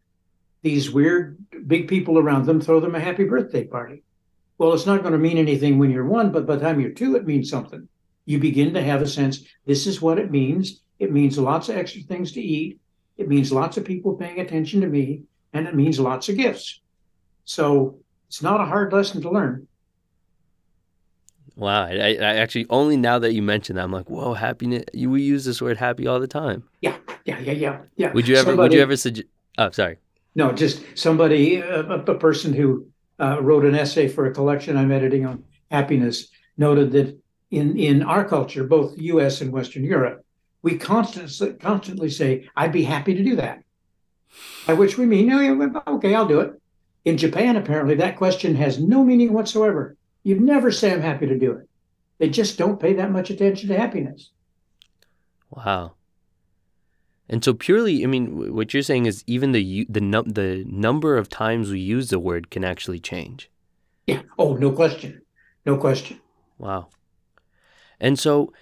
These 0.62 0.90
weird 0.90 1.38
big 1.66 1.88
people 1.88 2.18
around 2.18 2.46
them 2.46 2.60
throw 2.60 2.80
them 2.80 2.94
a 2.94 3.00
happy 3.00 3.24
birthday 3.24 3.64
party. 3.64 4.02
Well, 4.56 4.72
it's 4.72 4.86
not 4.86 5.02
going 5.02 5.12
to 5.12 5.18
mean 5.18 5.36
anything 5.36 5.78
when 5.78 5.90
you're 5.90 6.06
one, 6.06 6.32
but 6.32 6.46
by 6.46 6.56
the 6.56 6.62
time 6.62 6.80
you're 6.80 6.90
two, 6.90 7.16
it 7.16 7.26
means 7.26 7.50
something. 7.50 7.86
You 8.24 8.38
begin 8.38 8.72
to 8.74 8.82
have 8.82 9.02
a 9.02 9.06
sense 9.06 9.44
this 9.66 9.86
is 9.86 10.00
what 10.00 10.18
it 10.18 10.30
means. 10.30 10.80
It 10.98 11.12
means 11.12 11.38
lots 11.38 11.68
of 11.68 11.76
extra 11.76 12.02
things 12.02 12.32
to 12.32 12.40
eat. 12.40 12.80
It 13.18 13.28
means 13.28 13.52
lots 13.52 13.76
of 13.76 13.84
people 13.84 14.14
paying 14.14 14.40
attention 14.40 14.80
to 14.80 14.86
me, 14.86 15.24
and 15.54 15.66
it 15.66 15.74
means 15.74 15.98
lots 15.98 16.28
of 16.28 16.36
gifts. 16.36 16.80
So 17.44 18.00
it's 18.28 18.42
not 18.42 18.60
a 18.60 18.64
hard 18.64 18.92
lesson 18.92 19.22
to 19.22 19.30
learn. 19.30 19.66
Wow, 21.56 21.84
I, 21.84 22.16
I 22.20 22.34
actually 22.36 22.66
only 22.68 22.96
now 22.96 23.20
that 23.20 23.32
you 23.32 23.40
mentioned 23.40 23.78
that 23.78 23.84
I'm 23.84 23.92
like, 23.92 24.10
whoa, 24.10 24.34
happiness. 24.34 24.84
We 24.92 25.22
use 25.22 25.44
this 25.44 25.62
word 25.62 25.76
happy 25.76 26.06
all 26.06 26.18
the 26.18 26.26
time. 26.26 26.64
Yeah, 26.80 26.96
yeah, 27.24 27.38
yeah, 27.38 27.52
yeah, 27.52 27.80
yeah. 27.96 28.12
Would 28.12 28.26
you 28.26 28.34
ever? 28.34 28.50
Somebody, 28.50 28.68
would 28.70 28.76
you 28.76 28.82
ever 28.82 28.96
suggest? 28.96 29.28
Oh, 29.56 29.70
sorry. 29.70 29.98
No, 30.34 30.52
just 30.52 30.82
somebody, 30.96 31.56
a, 31.56 31.82
a 31.82 32.18
person 32.18 32.52
who 32.52 32.88
uh, 33.20 33.40
wrote 33.40 33.64
an 33.64 33.76
essay 33.76 34.08
for 34.08 34.26
a 34.26 34.34
collection 34.34 34.76
I'm 34.76 34.90
editing 34.90 35.24
on 35.26 35.44
happiness, 35.70 36.28
noted 36.56 36.90
that 36.92 37.16
in, 37.52 37.78
in 37.78 38.02
our 38.02 38.24
culture, 38.24 38.64
both 38.64 38.98
US 38.98 39.40
and 39.40 39.52
Western 39.52 39.84
Europe, 39.84 40.24
we 40.62 40.76
constantly, 40.76 41.54
constantly 41.54 42.10
say, 42.10 42.48
I'd 42.56 42.72
be 42.72 42.82
happy 42.82 43.14
to 43.14 43.22
do 43.22 43.36
that. 43.36 43.63
By 44.66 44.74
which 44.74 44.98
we 44.98 45.06
mean, 45.06 45.32
oh, 45.32 45.82
okay, 45.96 46.14
I'll 46.14 46.26
do 46.26 46.40
it. 46.40 46.60
In 47.04 47.18
Japan, 47.18 47.56
apparently, 47.56 47.94
that 47.96 48.16
question 48.16 48.54
has 48.56 48.80
no 48.80 49.04
meaning 49.04 49.32
whatsoever. 49.32 49.96
You'd 50.22 50.40
never 50.40 50.70
say, 50.70 50.92
I'm 50.92 51.02
happy 51.02 51.26
to 51.26 51.38
do 51.38 51.52
it. 51.52 51.68
They 52.18 52.28
just 52.30 52.56
don't 52.56 52.80
pay 52.80 52.94
that 52.94 53.10
much 53.10 53.30
attention 53.30 53.68
to 53.68 53.78
happiness. 53.78 54.30
Wow. 55.50 55.94
And 57.28 57.44
so 57.44 57.54
purely, 57.54 58.02
I 58.04 58.06
mean, 58.06 58.54
what 58.54 58.72
you're 58.72 58.82
saying 58.82 59.06
is 59.06 59.24
even 59.26 59.52
the 59.52 59.86
the 59.88 60.00
num- 60.00 60.28
the 60.28 60.64
number 60.66 61.16
of 61.16 61.28
times 61.28 61.70
we 61.70 61.80
use 61.80 62.10
the 62.10 62.18
word 62.18 62.50
can 62.50 62.64
actually 62.64 63.00
change. 63.00 63.50
Yeah. 64.06 64.22
Oh, 64.38 64.54
no 64.54 64.72
question. 64.72 65.22
No 65.64 65.76
question. 65.78 66.20
Wow. 66.58 66.88
And 67.98 68.18
so 68.18 68.52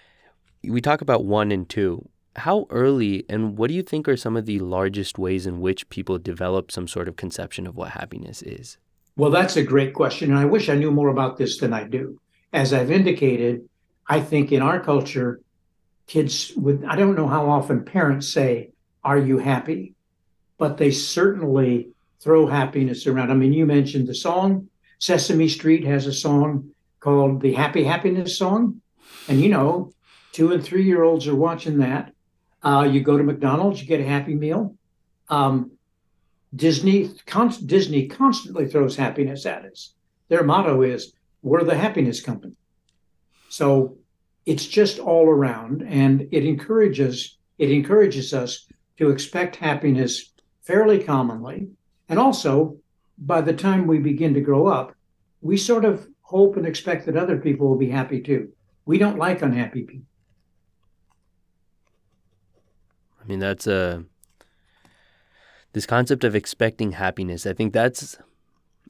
we 0.62 0.80
talk 0.80 1.00
about 1.00 1.24
one 1.24 1.50
and 1.50 1.68
two. 1.68 2.08
How 2.36 2.66
early 2.70 3.24
and 3.28 3.58
what 3.58 3.68
do 3.68 3.74
you 3.74 3.82
think 3.82 4.08
are 4.08 4.16
some 4.16 4.36
of 4.36 4.46
the 4.46 4.58
largest 4.58 5.18
ways 5.18 5.46
in 5.46 5.60
which 5.60 5.88
people 5.90 6.18
develop 6.18 6.72
some 6.72 6.88
sort 6.88 7.08
of 7.08 7.16
conception 7.16 7.66
of 7.66 7.76
what 7.76 7.90
happiness 7.90 8.42
is? 8.42 8.78
Well, 9.16 9.30
that's 9.30 9.56
a 9.56 9.62
great 9.62 9.92
question. 9.92 10.30
And 10.30 10.38
I 10.38 10.46
wish 10.46 10.68
I 10.68 10.74
knew 10.74 10.90
more 10.90 11.08
about 11.08 11.36
this 11.36 11.58
than 11.58 11.74
I 11.74 11.84
do. 11.84 12.18
As 12.52 12.72
I've 12.72 12.90
indicated, 12.90 13.68
I 14.08 14.20
think 14.20 14.50
in 14.50 14.62
our 14.62 14.80
culture, 14.80 15.40
kids 16.06 16.52
with 16.56 16.84
I 16.84 16.96
don't 16.96 17.16
know 17.16 17.28
how 17.28 17.48
often 17.48 17.84
parents 17.84 18.28
say, 18.28 18.70
"Are 19.04 19.18
you 19.18 19.38
happy?" 19.38 19.94
But 20.58 20.78
they 20.78 20.90
certainly 20.90 21.88
throw 22.20 22.46
happiness 22.46 23.06
around. 23.06 23.30
I 23.30 23.34
mean, 23.34 23.52
you 23.52 23.66
mentioned 23.66 24.08
the 24.08 24.14
song. 24.14 24.68
Sesame 24.98 25.48
Street 25.48 25.84
has 25.84 26.06
a 26.06 26.12
song 26.12 26.70
called 27.00 27.40
the 27.40 27.52
Happy 27.52 27.84
Happiness 27.84 28.38
Song, 28.38 28.80
and 29.28 29.40
you 29.40 29.48
know, 29.48 29.92
two 30.32 30.52
and 30.52 30.62
three 30.62 30.84
year 30.84 31.02
olds 31.02 31.26
are 31.26 31.34
watching 31.34 31.78
that. 31.78 32.12
Uh, 32.62 32.88
you 32.90 33.00
go 33.00 33.16
to 33.16 33.24
McDonald's, 33.24 33.80
you 33.80 33.88
get 33.88 34.00
a 34.00 34.04
Happy 34.04 34.34
Meal. 34.34 34.76
Um, 35.28 35.72
Disney, 36.54 37.10
con- 37.26 37.66
Disney 37.66 38.08
constantly 38.08 38.66
throws 38.66 38.96
happiness 38.96 39.46
at 39.46 39.64
us. 39.64 39.94
Their 40.28 40.44
motto 40.44 40.82
is, 40.82 41.14
"We're 41.42 41.64
the 41.64 41.76
happiness 41.76 42.20
company." 42.20 42.54
So 43.48 43.98
it's 44.46 44.66
just 44.66 44.98
all 44.98 45.26
around 45.28 45.82
and 45.82 46.28
it 46.32 46.44
encourages 46.44 47.38
it 47.58 47.70
encourages 47.70 48.34
us 48.34 48.66
to 48.98 49.10
expect 49.10 49.56
happiness 49.56 50.32
fairly 50.62 51.02
commonly 51.02 51.68
and 52.08 52.18
also 52.18 52.76
by 53.18 53.40
the 53.40 53.52
time 53.52 53.86
we 53.86 53.98
begin 53.98 54.34
to 54.34 54.40
grow 54.40 54.66
up 54.66 54.94
we 55.40 55.56
sort 55.56 55.84
of 55.84 56.08
hope 56.22 56.56
and 56.56 56.66
expect 56.66 57.06
that 57.06 57.16
other 57.16 57.38
people 57.38 57.68
will 57.68 57.78
be 57.78 57.90
happy 57.90 58.20
too 58.20 58.50
we 58.84 58.98
don't 58.98 59.18
like 59.18 59.42
unhappy 59.42 59.82
people 59.82 60.06
i 63.22 63.26
mean 63.26 63.38
that's 63.38 63.66
a 63.66 63.74
uh, 63.74 64.00
this 65.72 65.86
concept 65.86 66.24
of 66.24 66.34
expecting 66.34 66.92
happiness 66.92 67.46
i 67.46 67.52
think 67.52 67.72
that's 67.72 68.18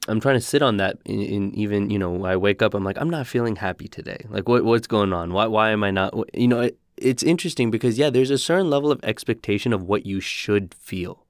I'm 0.07 0.19
trying 0.19 0.35
to 0.35 0.41
sit 0.41 0.61
on 0.61 0.77
that 0.77 0.97
in, 1.05 1.21
in, 1.21 1.55
even 1.55 1.89
you 1.89 1.97
know 1.97 2.25
I 2.25 2.35
wake 2.35 2.61
up 2.61 2.73
I'm 2.73 2.83
like 2.83 2.97
I'm 2.99 3.09
not 3.09 3.25
feeling 3.25 3.55
happy 3.55 3.87
today 3.87 4.25
like 4.29 4.49
what 4.49 4.65
what's 4.65 4.87
going 4.87 5.13
on 5.13 5.31
why 5.31 5.45
why 5.47 5.69
am 5.69 5.83
I 5.83 5.91
not 5.91 6.13
you 6.33 6.47
know 6.47 6.59
it, 6.59 6.77
it's 6.97 7.23
interesting 7.23 7.71
because 7.71 7.97
yeah 7.97 8.09
there's 8.09 8.29
a 8.31 8.37
certain 8.37 8.69
level 8.69 8.91
of 8.91 8.99
expectation 9.03 9.71
of 9.71 9.83
what 9.83 10.05
you 10.05 10.19
should 10.19 10.73
feel 10.73 11.25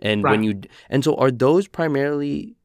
And 0.00 0.24
Right. 0.24 0.30
when 0.32 0.42
you 0.42 0.62
and 0.88 1.04
so 1.04 1.16
are 1.16 1.30
those 1.30 1.68
primarily 1.68 2.56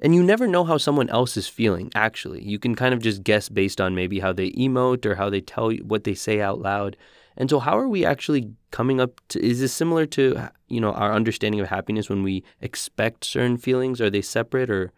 and 0.00 0.14
you 0.14 0.22
never 0.22 0.46
know 0.46 0.64
how 0.64 0.78
someone 0.78 1.10
else 1.10 1.36
is 1.36 1.48
feeling 1.48 1.90
actually. 1.94 2.42
You 2.42 2.58
can 2.58 2.74
kind 2.74 2.94
of 2.94 3.00
just 3.00 3.22
guess 3.22 3.48
based 3.48 3.80
on 3.80 3.94
maybe 3.94 4.20
how 4.20 4.32
they 4.32 4.50
emote 4.52 5.04
or 5.04 5.16
how 5.16 5.28
they 5.30 5.40
tell 5.40 5.70
you 5.70 5.84
what 5.84 6.04
they 6.04 6.14
say 6.14 6.40
out 6.40 6.60
loud. 6.60 6.96
And 7.36 7.48
so 7.48 7.58
how 7.58 7.78
are 7.78 7.88
we 7.88 8.04
actually 8.04 8.50
coming 8.70 9.00
up 9.00 9.20
to 9.28 9.44
is 9.44 9.60
this 9.60 9.72
similar 9.72 10.06
to 10.06 10.48
you 10.68 10.80
know 10.80 10.92
our 10.92 11.12
understanding 11.12 11.60
of 11.60 11.68
happiness 11.68 12.08
when 12.08 12.22
we 12.22 12.44
expect 12.60 13.24
certain 13.24 13.56
feelings 13.56 14.00
are 14.00 14.10
they 14.10 14.22
separate 14.22 14.70
or 14.70 14.92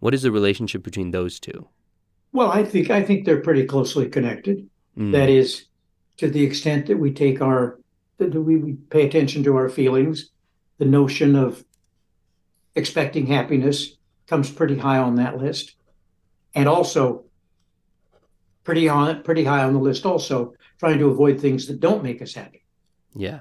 what 0.00 0.14
is 0.14 0.22
the 0.22 0.30
relationship 0.32 0.82
between 0.82 1.10
those 1.10 1.40
two? 1.40 1.68
Well, 2.32 2.50
I 2.50 2.64
think 2.64 2.90
I 2.90 3.02
think 3.02 3.24
they're 3.24 3.40
pretty 3.40 3.64
closely 3.64 4.08
connected. 4.08 4.68
Mm, 4.96 5.12
That 5.12 5.28
is, 5.28 5.64
to 6.18 6.28
the 6.28 6.42
extent 6.44 6.86
that 6.86 6.98
we 6.98 7.12
take 7.12 7.40
our 7.40 7.78
that 8.18 8.34
we, 8.34 8.56
we 8.56 8.72
pay 8.90 9.06
attention 9.06 9.44
to 9.44 9.56
our 9.56 9.68
feelings, 9.68 10.30
the 10.78 10.84
notion 10.84 11.36
of 11.36 11.64
expecting 12.74 13.26
happiness 13.26 13.96
comes 14.26 14.50
pretty 14.50 14.76
high 14.76 14.98
on 14.98 15.14
that 15.16 15.38
list, 15.38 15.76
and 16.54 16.68
also 16.68 17.24
pretty 18.64 18.88
on 18.88 19.22
pretty 19.22 19.44
high 19.44 19.64
on 19.64 19.72
the 19.72 19.80
list. 19.80 20.04
Also, 20.04 20.54
trying 20.78 20.98
to 20.98 21.08
avoid 21.08 21.40
things 21.40 21.66
that 21.66 21.80
don't 21.80 22.02
make 22.02 22.22
us 22.22 22.34
happy. 22.34 22.64
yeah. 23.14 23.40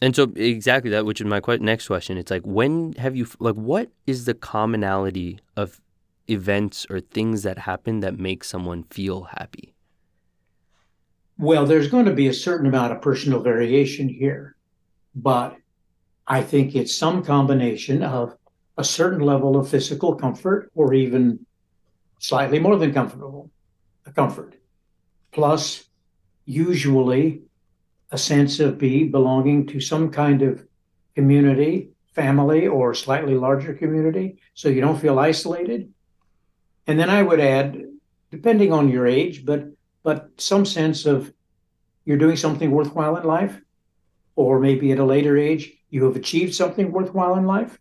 And 0.00 0.14
so 0.14 0.32
exactly 0.36 0.90
that 0.90 1.04
which 1.04 1.20
is 1.20 1.26
my 1.26 1.40
next 1.58 1.88
question. 1.88 2.18
It's 2.18 2.30
like 2.30 2.44
when 2.44 2.92
have 2.94 3.16
you 3.16 3.26
like 3.40 3.56
what 3.56 3.90
is 4.06 4.26
the 4.26 4.34
commonality 4.34 5.40
of 5.56 5.80
events 6.28 6.86
or 6.88 7.00
things 7.00 7.42
that 7.42 7.58
happen 7.58 8.00
that 8.00 8.18
make 8.18 8.44
someone 8.44 8.84
feel 8.84 9.24
happy? 9.24 9.74
Well, 11.38 11.66
there's 11.66 11.88
going 11.88 12.04
to 12.06 12.14
be 12.14 12.28
a 12.28 12.32
certain 12.32 12.66
amount 12.66 12.92
of 12.92 13.02
personal 13.02 13.40
variation 13.40 14.08
here, 14.08 14.56
but 15.14 15.56
I 16.26 16.42
think 16.42 16.74
it's 16.74 16.94
some 16.94 17.24
combination 17.24 18.02
of 18.02 18.36
a 18.76 18.84
certain 18.84 19.20
level 19.20 19.56
of 19.56 19.68
physical 19.68 20.14
comfort 20.14 20.70
or 20.74 20.94
even 20.94 21.44
slightly 22.18 22.58
more 22.58 22.76
than 22.76 22.92
comfortable 22.92 23.50
comfort, 24.14 24.56
plus 25.38 25.84
usually 26.46 27.42
a 28.10 28.18
sense 28.18 28.58
of 28.58 28.76
be 28.76 29.04
belonging 29.04 29.64
to 29.68 29.78
some 29.80 30.10
kind 30.10 30.42
of 30.42 30.66
community, 31.14 31.90
family, 32.12 32.66
or 32.66 32.92
slightly 32.92 33.36
larger 33.36 33.72
community, 33.72 34.40
so 34.54 34.68
you 34.68 34.80
don't 34.80 35.00
feel 35.00 35.16
isolated. 35.20 35.94
And 36.88 36.98
then 36.98 37.08
I 37.08 37.22
would 37.22 37.38
add, 37.38 37.84
depending 38.32 38.72
on 38.72 38.88
your 38.88 39.06
age, 39.06 39.46
but 39.46 39.68
but 40.02 40.28
some 40.38 40.66
sense 40.66 41.06
of 41.06 41.32
you're 42.04 42.24
doing 42.24 42.36
something 42.36 42.72
worthwhile 42.72 43.16
in 43.16 43.22
life, 43.22 43.60
or 44.34 44.58
maybe 44.58 44.90
at 44.90 44.98
a 44.98 45.04
later 45.04 45.38
age 45.38 45.72
you 45.88 46.04
have 46.06 46.16
achieved 46.16 46.54
something 46.56 46.90
worthwhile 46.90 47.36
in 47.36 47.46
life. 47.46 47.78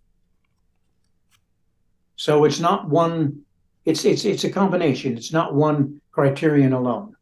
So 2.17 2.45
it's 2.45 2.59
not 2.59 2.87
one. 2.87 3.41
It's 3.83 4.05
it's 4.05 4.25
it's 4.25 4.43
a 4.43 4.51
combination. 4.51 5.17
It's 5.17 5.33
not 5.33 5.55
one 5.55 6.01
criterion 6.11 6.73
alone. 6.73 7.16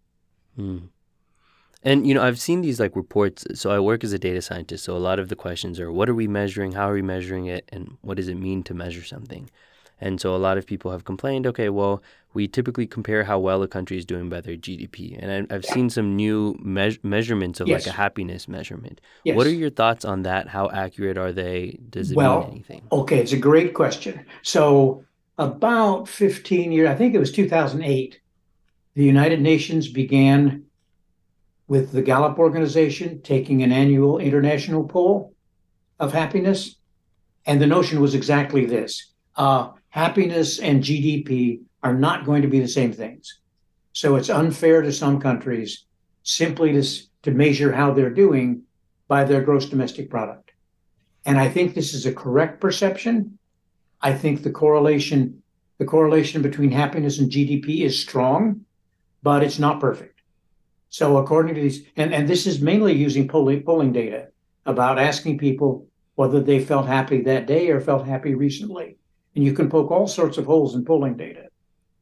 Mm. 0.58 0.90
And 1.84 2.08
you 2.08 2.14
know, 2.16 2.24
I've 2.24 2.40
seen 2.40 2.62
these 2.62 2.80
like 2.80 2.96
reports. 2.96 3.46
So 3.54 3.70
I 3.70 3.80
work 3.80 4.04
as 4.04 4.12
a 4.14 4.20
data 4.20 4.42
scientist. 4.42 4.84
So 4.84 4.96
a 4.96 5.00
lot 5.00 5.20
of 5.20 5.30
the 5.30 5.36
questions 5.36 5.80
are, 5.80 5.92
what 5.92 6.10
are 6.10 6.16
we 6.16 6.28
measuring? 6.28 6.72
How 6.72 6.90
are 6.90 6.94
we 6.94 7.02
measuring 7.04 7.46
it? 7.46 7.70
And 7.72 7.98
what 8.02 8.18
does 8.18 8.28
it 8.28 8.36
mean 8.36 8.64
to 8.64 8.74
measure 8.74 9.04
something? 9.04 9.50
And 10.02 10.20
so 10.20 10.36
a 10.36 10.38
lot 10.38 10.58
of 10.58 10.66
people 10.66 10.92
have 10.92 11.06
complained. 11.06 11.48
Okay, 11.48 11.70
well, 11.70 12.04
we 12.34 12.50
typically 12.50 12.86
compare 12.86 13.24
how 13.24 13.40
well 13.40 13.64
a 13.64 13.68
country 13.68 13.98
is 13.98 14.04
doing 14.06 14.28
by 14.28 14.42
their 14.42 14.58
GDP. 14.58 15.18
And 15.18 15.48
I, 15.50 15.56
I've 15.56 15.64
seen 15.64 15.90
some 15.90 16.18
new 16.18 16.58
me- 16.62 17.00
measurements 17.02 17.62
of 17.62 17.68
Yes. 17.70 17.86
like 17.86 17.94
a 17.94 17.98
happiness 17.98 18.48
measurement. 18.50 19.00
Yes. 19.24 19.38
What 19.38 19.48
are 19.48 19.54
your 19.54 19.70
thoughts 19.70 20.04
on 20.04 20.24
that? 20.24 20.50
How 20.50 20.70
accurate 20.70 21.18
are 21.18 21.32
they? 21.32 21.80
Does 21.90 22.12
it 22.12 22.18
Well, 22.18 22.42
mean 22.42 22.50
anything? 22.52 22.82
Okay, 22.92 23.20
it's 23.20 23.32
a 23.32 23.38
great 23.38 23.74
question. 23.74 24.26
So, 24.42 25.06
about 25.38 26.10
15 26.10 26.72
years, 26.74 26.90
I 26.90 26.96
think 26.96 27.14
it 27.16 27.20
was 27.20 27.32
2008, 27.32 28.20
the 28.96 29.04
United 29.04 29.42
Nations 29.42 29.90
began 29.90 30.64
with 31.68 31.92
the 31.92 32.02
Gallup 32.02 32.40
organization 32.40 33.22
taking 33.22 33.62
an 33.62 33.72
annual 33.72 34.20
international 34.20 34.86
poll 34.86 35.34
of 36.00 36.14
happiness. 36.14 36.78
And 37.46 37.62
the 37.62 37.68
notion 37.68 38.00
was 38.00 38.16
exactly 38.16 38.66
this 38.66 39.12
uh, 39.36 39.72
happiness 39.90 40.60
and 40.60 40.84
GDP 40.84 41.60
are 41.84 41.94
not 41.94 42.26
going 42.26 42.42
to 42.42 42.48
be 42.48 42.60
the 42.60 42.68
same 42.68 42.92
things. 42.92 43.40
So, 43.94 44.16
it's 44.16 44.30
unfair 44.30 44.82
to 44.82 44.92
some 44.92 45.22
countries 45.22 45.86
simply 46.24 46.74
to, 46.74 46.84
to 47.24 47.32
measure 47.32 47.72
how 47.72 47.92
they're 47.92 48.10
doing 48.10 48.64
by 49.08 49.24
their 49.24 49.42
gross 49.42 49.68
domestic 49.68 50.10
product. 50.10 50.52
And 51.26 51.40
I 51.40 51.50
think 51.50 51.74
this 51.74 51.94
is 51.94 52.06
a 52.06 52.14
correct 52.14 52.60
perception. 52.60 53.38
I 54.02 54.14
think 54.14 54.44
the 54.44 54.52
correlation 54.52 55.42
the 55.78 55.86
correlation 55.86 56.42
between 56.42 56.72
happiness 56.72 57.20
and 57.20 57.30
GDP 57.30 57.82
is 57.82 58.00
strong, 58.00 58.65
but 59.26 59.42
it's 59.42 59.58
not 59.58 59.80
perfect. 59.80 60.22
So 60.90 61.18
according 61.18 61.56
to 61.56 61.62
these, 61.62 61.88
and, 61.98 62.14
and 62.14 62.30
this 62.30 62.46
is 62.46 62.62
mainly 62.62 62.94
using 62.94 63.28
polling, 63.28 63.64
polling 63.64 63.92
data 63.92 64.28
about 64.68 65.00
asking 65.00 65.40
people 65.40 65.88
whether 66.14 66.40
they 66.40 66.60
felt 66.64 66.86
happy 66.86 67.22
that 67.22 67.48
day 67.48 67.72
or 67.72 67.82
felt 67.82 68.06
happy 68.06 68.36
recently. 68.36 68.98
And 69.34 69.44
you 69.44 69.52
can 69.52 69.68
poke 69.68 69.90
all 69.90 70.08
sorts 70.08 70.38
of 70.38 70.46
holes 70.46 70.76
in 70.76 70.86
polling 70.86 71.18
data, 71.18 71.48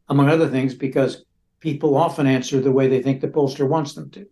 among 0.09 0.27
other 0.27 0.49
things, 0.49 0.73
because 0.73 1.23
people 1.61 1.95
often 1.95 2.27
answer 2.27 2.59
the 2.59 2.73
way 2.73 2.89
they 2.89 3.01
think 3.01 3.21
the 3.21 3.29
pollster 3.29 3.67
wants 3.67 3.93
them 3.93 4.11
to. 4.11 4.27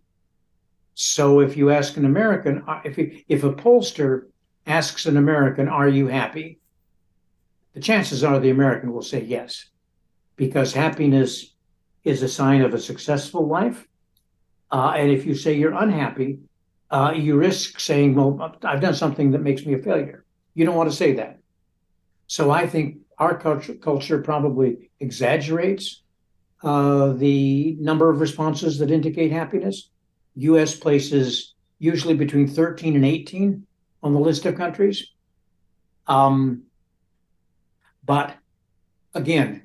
So 0.94 1.40
if 1.40 1.56
you 1.56 1.70
ask 1.70 1.96
an 1.96 2.04
American, 2.04 2.62
uh, 2.68 2.82
if 2.84 2.98
if 3.26 3.42
a 3.42 3.54
pollster 3.54 4.26
asks 4.66 5.06
an 5.06 5.16
American, 5.16 5.66
"Are 5.66 5.88
you 5.88 6.08
happy?" 6.08 6.58
the 7.72 7.80
chances 7.80 8.22
are 8.22 8.38
the 8.38 8.50
American 8.50 8.92
will 8.92 9.00
say 9.02 9.24
yes, 9.24 9.70
because 10.36 10.74
happiness 10.74 11.51
is 12.04 12.22
a 12.22 12.28
sign 12.28 12.62
of 12.62 12.74
a 12.74 12.78
successful 12.78 13.46
life. 13.46 13.86
Uh, 14.70 14.94
and 14.96 15.10
if 15.10 15.26
you 15.26 15.34
say 15.34 15.54
you're 15.54 15.74
unhappy, 15.74 16.38
uh, 16.90 17.12
you 17.14 17.36
risk 17.36 17.80
saying, 17.80 18.14
"Well, 18.14 18.56
I've 18.62 18.80
done 18.80 18.94
something 18.94 19.30
that 19.32 19.42
makes 19.42 19.64
me 19.64 19.74
a 19.74 19.78
failure." 19.78 20.24
You 20.54 20.64
don't 20.64 20.76
want 20.76 20.90
to 20.90 20.96
say 20.96 21.14
that. 21.14 21.38
So 22.26 22.50
I 22.50 22.66
think 22.66 22.98
our 23.18 23.38
culture, 23.38 23.74
culture 23.74 24.20
probably 24.20 24.90
exaggerates 25.00 26.02
uh, 26.62 27.12
the 27.12 27.76
number 27.80 28.08
of 28.10 28.20
responses 28.20 28.78
that 28.78 28.90
indicate 28.90 29.32
happiness. 29.32 29.90
U.S. 30.36 30.74
places 30.74 31.54
usually 31.78 32.14
between 32.14 32.46
13 32.46 32.94
and 32.94 33.04
18 33.04 33.66
on 34.02 34.14
the 34.14 34.20
list 34.20 34.46
of 34.46 34.54
countries. 34.54 35.08
Um, 36.06 36.62
but 38.04 38.34
again, 39.14 39.62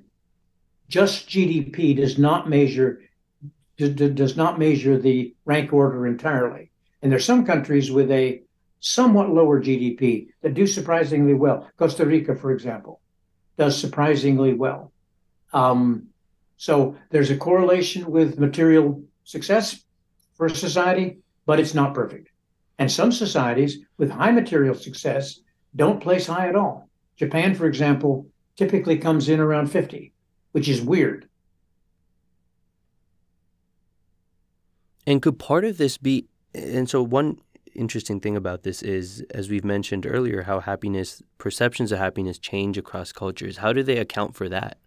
just 0.89 1.29
GDP 1.29 1.95
does 1.95 2.17
not 2.17 2.49
measure 2.49 3.01
does 3.77 4.35
not 4.35 4.57
measure 4.57 4.97
the 4.97 5.35
rank 5.45 5.71
order 5.71 6.07
entirely. 6.07 6.71
And 7.01 7.11
there's 7.11 7.25
some 7.25 7.45
countries 7.45 7.91
with 7.91 8.09
a 8.09 8.41
somewhat 8.79 9.29
lower 9.29 9.61
GDP 9.61 10.29
that 10.41 10.55
do 10.55 10.65
surprisingly 10.65 11.35
well. 11.35 11.69
Costa 11.77 12.05
Rica, 12.05 12.35
for 12.35 12.51
example, 12.51 13.01
does 13.57 13.77
surprisingly 13.79 14.53
well. 14.53 14.91
Um, 15.53 16.07
so 16.57 16.95
there's 17.11 17.29
a 17.29 17.37
correlation 17.37 18.09
with 18.09 18.39
material 18.39 19.03
success 19.25 19.83
for 20.35 20.49
society, 20.49 21.19
but 21.45 21.59
it's 21.59 21.75
not 21.75 21.93
perfect. 21.93 22.29
And 22.79 22.91
some 22.91 23.11
societies 23.11 23.79
with 23.97 24.09
high 24.09 24.31
material 24.31 24.73
success 24.75 25.39
don't 25.75 26.01
place 26.01 26.27
high 26.27 26.47
at 26.47 26.55
all. 26.55 26.89
Japan, 27.15 27.55
for 27.55 27.65
example, 27.67 28.27
typically 28.55 28.97
comes 28.97 29.29
in 29.29 29.39
around 29.39 29.67
50, 29.67 30.13
which 30.57 30.67
is 30.67 30.81
weird. 30.81 31.29
And 35.05 35.21
could 35.21 35.37
part 35.37 35.63
of 35.65 35.77
this 35.77 35.99
be 35.99 36.25
and 36.55 36.89
so 36.89 37.03
one 37.03 37.37
interesting 37.75 38.19
thing 38.19 38.35
about 38.35 38.63
this 38.63 38.81
is 38.81 39.23
as 39.35 39.51
we've 39.51 39.63
mentioned 39.63 40.07
earlier 40.07 40.41
how 40.41 40.59
happiness 40.59 41.21
perceptions 41.37 41.91
of 41.91 41.99
happiness 41.99 42.39
change 42.39 42.75
across 42.75 43.11
cultures. 43.11 43.57
How 43.57 43.71
do 43.71 43.83
they 43.83 43.99
account 43.99 44.33
for 44.33 44.49
that? 44.49 44.79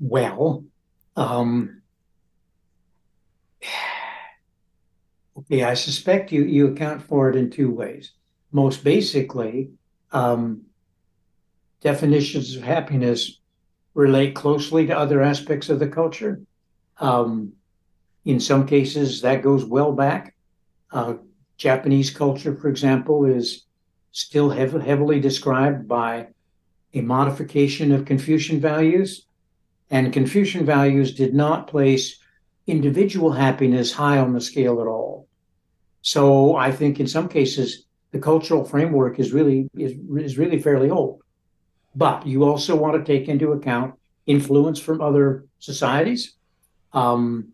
Well, 0.00 0.64
um, 1.14 1.82
okay, 5.40 5.62
I 5.62 5.74
suspect 5.74 6.32
you 6.32 6.44
you 6.44 6.68
account 6.68 7.02
for 7.02 7.28
it 7.28 7.36
in 7.36 7.50
two 7.50 7.70
ways. 7.70 8.12
Most 8.50 8.82
basically, 8.82 9.72
um, 10.10 10.62
definitions 11.82 12.56
of 12.56 12.62
happiness 12.62 13.41
relate 13.94 14.34
closely 14.34 14.86
to 14.86 14.96
other 14.96 15.22
aspects 15.22 15.68
of 15.68 15.78
the 15.78 15.88
culture. 15.88 16.40
Um, 16.98 17.52
in 18.24 18.40
some 18.40 18.66
cases, 18.66 19.20
that 19.22 19.42
goes 19.42 19.64
well 19.64 19.92
back. 19.92 20.34
Uh, 20.90 21.14
Japanese 21.56 22.10
culture, 22.10 22.54
for 22.54 22.68
example, 22.68 23.24
is 23.24 23.64
still 24.12 24.50
hev- 24.50 24.82
heavily 24.82 25.20
described 25.20 25.88
by 25.88 26.28
a 26.94 27.00
modification 27.00 27.92
of 27.92 28.04
Confucian 28.04 28.60
values. 28.60 29.26
And 29.90 30.12
Confucian 30.12 30.64
values 30.64 31.14
did 31.14 31.34
not 31.34 31.66
place 31.66 32.18
individual 32.66 33.32
happiness 33.32 33.92
high 33.92 34.18
on 34.18 34.32
the 34.32 34.40
scale 34.40 34.80
at 34.80 34.86
all. 34.86 35.26
So 36.02 36.56
I 36.56 36.72
think 36.72 37.00
in 37.00 37.06
some 37.06 37.28
cases, 37.28 37.84
the 38.10 38.18
cultural 38.18 38.64
framework 38.64 39.18
is 39.18 39.32
really 39.32 39.68
is, 39.76 39.92
is 40.16 40.38
really 40.38 40.60
fairly 40.60 40.90
old. 40.90 41.21
But 41.94 42.26
you 42.26 42.44
also 42.44 42.74
want 42.76 42.94
to 42.96 43.12
take 43.12 43.28
into 43.28 43.52
account 43.52 43.94
influence 44.26 44.80
from 44.80 45.00
other 45.00 45.44
societies, 45.58 46.34
um, 46.92 47.48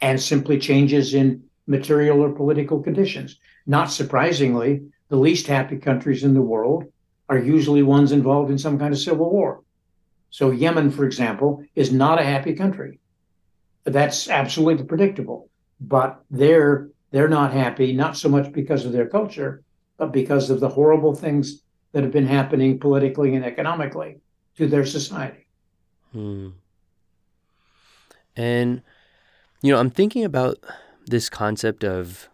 and 0.00 0.20
simply 0.20 0.58
changes 0.58 1.14
in 1.14 1.42
material 1.66 2.20
or 2.22 2.30
political 2.30 2.82
conditions. 2.82 3.38
Not 3.66 3.90
surprisingly, 3.90 4.82
the 5.08 5.16
least 5.16 5.46
happy 5.46 5.78
countries 5.78 6.24
in 6.24 6.34
the 6.34 6.42
world 6.42 6.84
are 7.28 7.38
usually 7.38 7.82
ones 7.82 8.12
involved 8.12 8.50
in 8.50 8.58
some 8.58 8.78
kind 8.78 8.92
of 8.92 9.00
civil 9.00 9.30
war. 9.30 9.62
So 10.30 10.50
Yemen, 10.50 10.90
for 10.90 11.04
example, 11.04 11.64
is 11.74 11.92
not 11.92 12.20
a 12.20 12.24
happy 12.24 12.54
country. 12.54 12.98
That's 13.84 14.28
absolutely 14.28 14.84
predictable. 14.84 15.48
But 15.80 16.22
they're 16.30 16.88
they're 17.10 17.28
not 17.28 17.52
happy, 17.52 17.92
not 17.92 18.16
so 18.16 18.28
much 18.28 18.52
because 18.52 18.84
of 18.84 18.92
their 18.92 19.08
culture, 19.08 19.62
but 19.96 20.12
because 20.12 20.50
of 20.50 20.58
the 20.58 20.68
horrible 20.68 21.14
things 21.14 21.62
that 21.94 22.02
have 22.02 22.12
been 22.12 22.26
happening 22.26 22.78
politically 22.78 23.34
and 23.36 23.44
economically 23.44 24.20
to 24.56 24.66
their 24.66 24.84
society. 24.84 25.46
Hmm. 26.12 26.50
And 28.36 28.82
you 29.62 29.72
know, 29.72 29.78
I'm 29.78 29.90
thinking 29.90 30.24
about 30.24 30.58
this 31.06 31.30
concept 31.30 31.84
of 31.84 32.28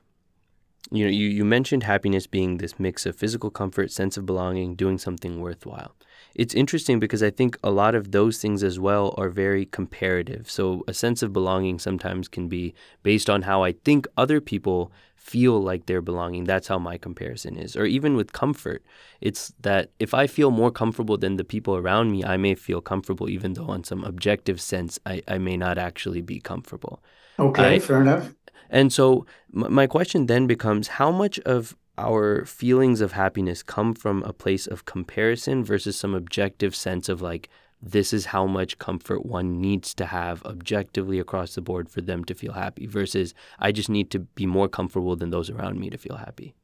you 0.90 1.04
know, 1.04 1.10
you, 1.10 1.28
you 1.28 1.44
mentioned 1.44 1.84
happiness 1.84 2.26
being 2.26 2.56
this 2.56 2.80
mix 2.80 3.06
of 3.06 3.14
physical 3.14 3.50
comfort, 3.50 3.92
sense 3.92 4.16
of 4.16 4.26
belonging, 4.26 4.74
doing 4.74 4.98
something 4.98 5.40
worthwhile. 5.40 5.94
It's 6.34 6.54
interesting 6.54 6.98
because 6.98 7.22
I 7.22 7.30
think 7.30 7.56
a 7.62 7.70
lot 7.70 7.94
of 7.94 8.10
those 8.10 8.38
things 8.38 8.64
as 8.64 8.80
well 8.80 9.14
are 9.16 9.28
very 9.28 9.66
comparative. 9.66 10.50
So 10.50 10.82
a 10.88 10.94
sense 10.94 11.22
of 11.22 11.32
belonging 11.32 11.78
sometimes 11.78 12.28
can 12.28 12.48
be 12.48 12.74
based 13.02 13.30
on 13.30 13.42
how 13.42 13.62
I 13.62 13.72
think 13.72 14.08
other 14.16 14.40
people 14.40 14.90
feel 15.20 15.60
like 15.60 15.84
they're 15.84 16.00
belonging. 16.00 16.44
That's 16.44 16.68
how 16.68 16.78
my 16.78 16.96
comparison 16.96 17.58
is. 17.58 17.76
Or 17.76 17.84
even 17.84 18.16
with 18.16 18.32
comfort, 18.32 18.82
it's 19.20 19.52
that 19.60 19.90
if 19.98 20.14
I 20.14 20.26
feel 20.26 20.50
more 20.50 20.70
comfortable 20.70 21.18
than 21.18 21.36
the 21.36 21.44
people 21.44 21.76
around 21.76 22.10
me, 22.10 22.24
I 22.24 22.38
may 22.38 22.54
feel 22.54 22.80
comfortable, 22.80 23.28
even 23.28 23.52
though 23.52 23.66
on 23.66 23.84
some 23.84 24.02
objective 24.02 24.60
sense, 24.60 24.98
I, 25.04 25.22
I 25.28 25.36
may 25.36 25.58
not 25.58 25.76
actually 25.76 26.22
be 26.22 26.40
comfortable. 26.40 27.02
Okay, 27.38 27.74
I, 27.74 27.78
fair 27.78 28.00
enough. 28.00 28.34
And 28.70 28.92
so 28.92 29.26
my 29.52 29.86
question 29.86 30.26
then 30.26 30.46
becomes 30.46 30.88
how 30.88 31.10
much 31.10 31.38
of 31.40 31.76
our 31.98 32.46
feelings 32.46 33.02
of 33.02 33.12
happiness 33.12 33.62
come 33.62 33.94
from 33.94 34.22
a 34.22 34.32
place 34.32 34.66
of 34.66 34.86
comparison 34.86 35.62
versus 35.62 35.96
some 35.96 36.14
objective 36.14 36.74
sense 36.74 37.10
of 37.10 37.20
like 37.20 37.50
this 37.82 38.12
is 38.12 38.26
how 38.26 38.46
much 38.46 38.78
comfort 38.78 39.24
one 39.24 39.60
needs 39.60 39.94
to 39.94 40.06
have 40.06 40.44
objectively 40.44 41.18
across 41.18 41.54
the 41.54 41.62
board 41.62 41.88
for 41.88 42.00
them 42.00 42.24
to 42.24 42.34
feel 42.34 42.52
happy 42.52 42.86
versus 42.86 43.34
I 43.58 43.72
just 43.72 43.88
need 43.88 44.10
to 44.10 44.20
be 44.20 44.46
more 44.46 44.68
comfortable 44.68 45.16
than 45.16 45.30
those 45.30 45.48
around 45.48 45.78
me 45.78 45.88
to 45.90 45.98
feel 45.98 46.16
happy? 46.16 46.54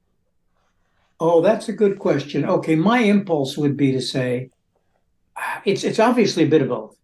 Oh, 1.19 1.41
that's 1.41 1.69
a 1.69 1.73
good 1.73 1.99
question. 1.99 2.45
Okay, 2.45 2.77
my 2.77 2.99
impulse 2.99 3.57
would 3.57 3.77
be 3.77 3.93
to 3.93 4.01
say 4.03 4.51
it's 5.65 5.85
it's 5.85 5.99
obviously 5.99 6.45
a 6.45 6.49
bit 6.49 6.63
of 6.63 6.69
both. 6.69 6.97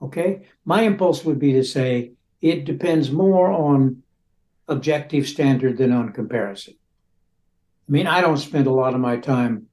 Okay? 0.00 0.42
My 0.64 0.82
impulse 0.82 1.24
would 1.24 1.38
be 1.38 1.52
to 1.52 1.64
say 1.64 2.12
it 2.40 2.64
depends 2.64 3.10
more 3.12 3.50
on 3.52 4.02
objective 4.66 5.28
standard 5.28 5.76
than 5.76 5.92
on 5.92 6.12
comparison. 6.12 6.74
I 7.88 7.92
mean, 7.92 8.06
I 8.06 8.20
don't 8.20 8.36
spend 8.36 8.66
a 8.66 8.72
lot 8.72 8.94
of 8.94 9.00
my 9.00 9.16
time, 9.16 9.66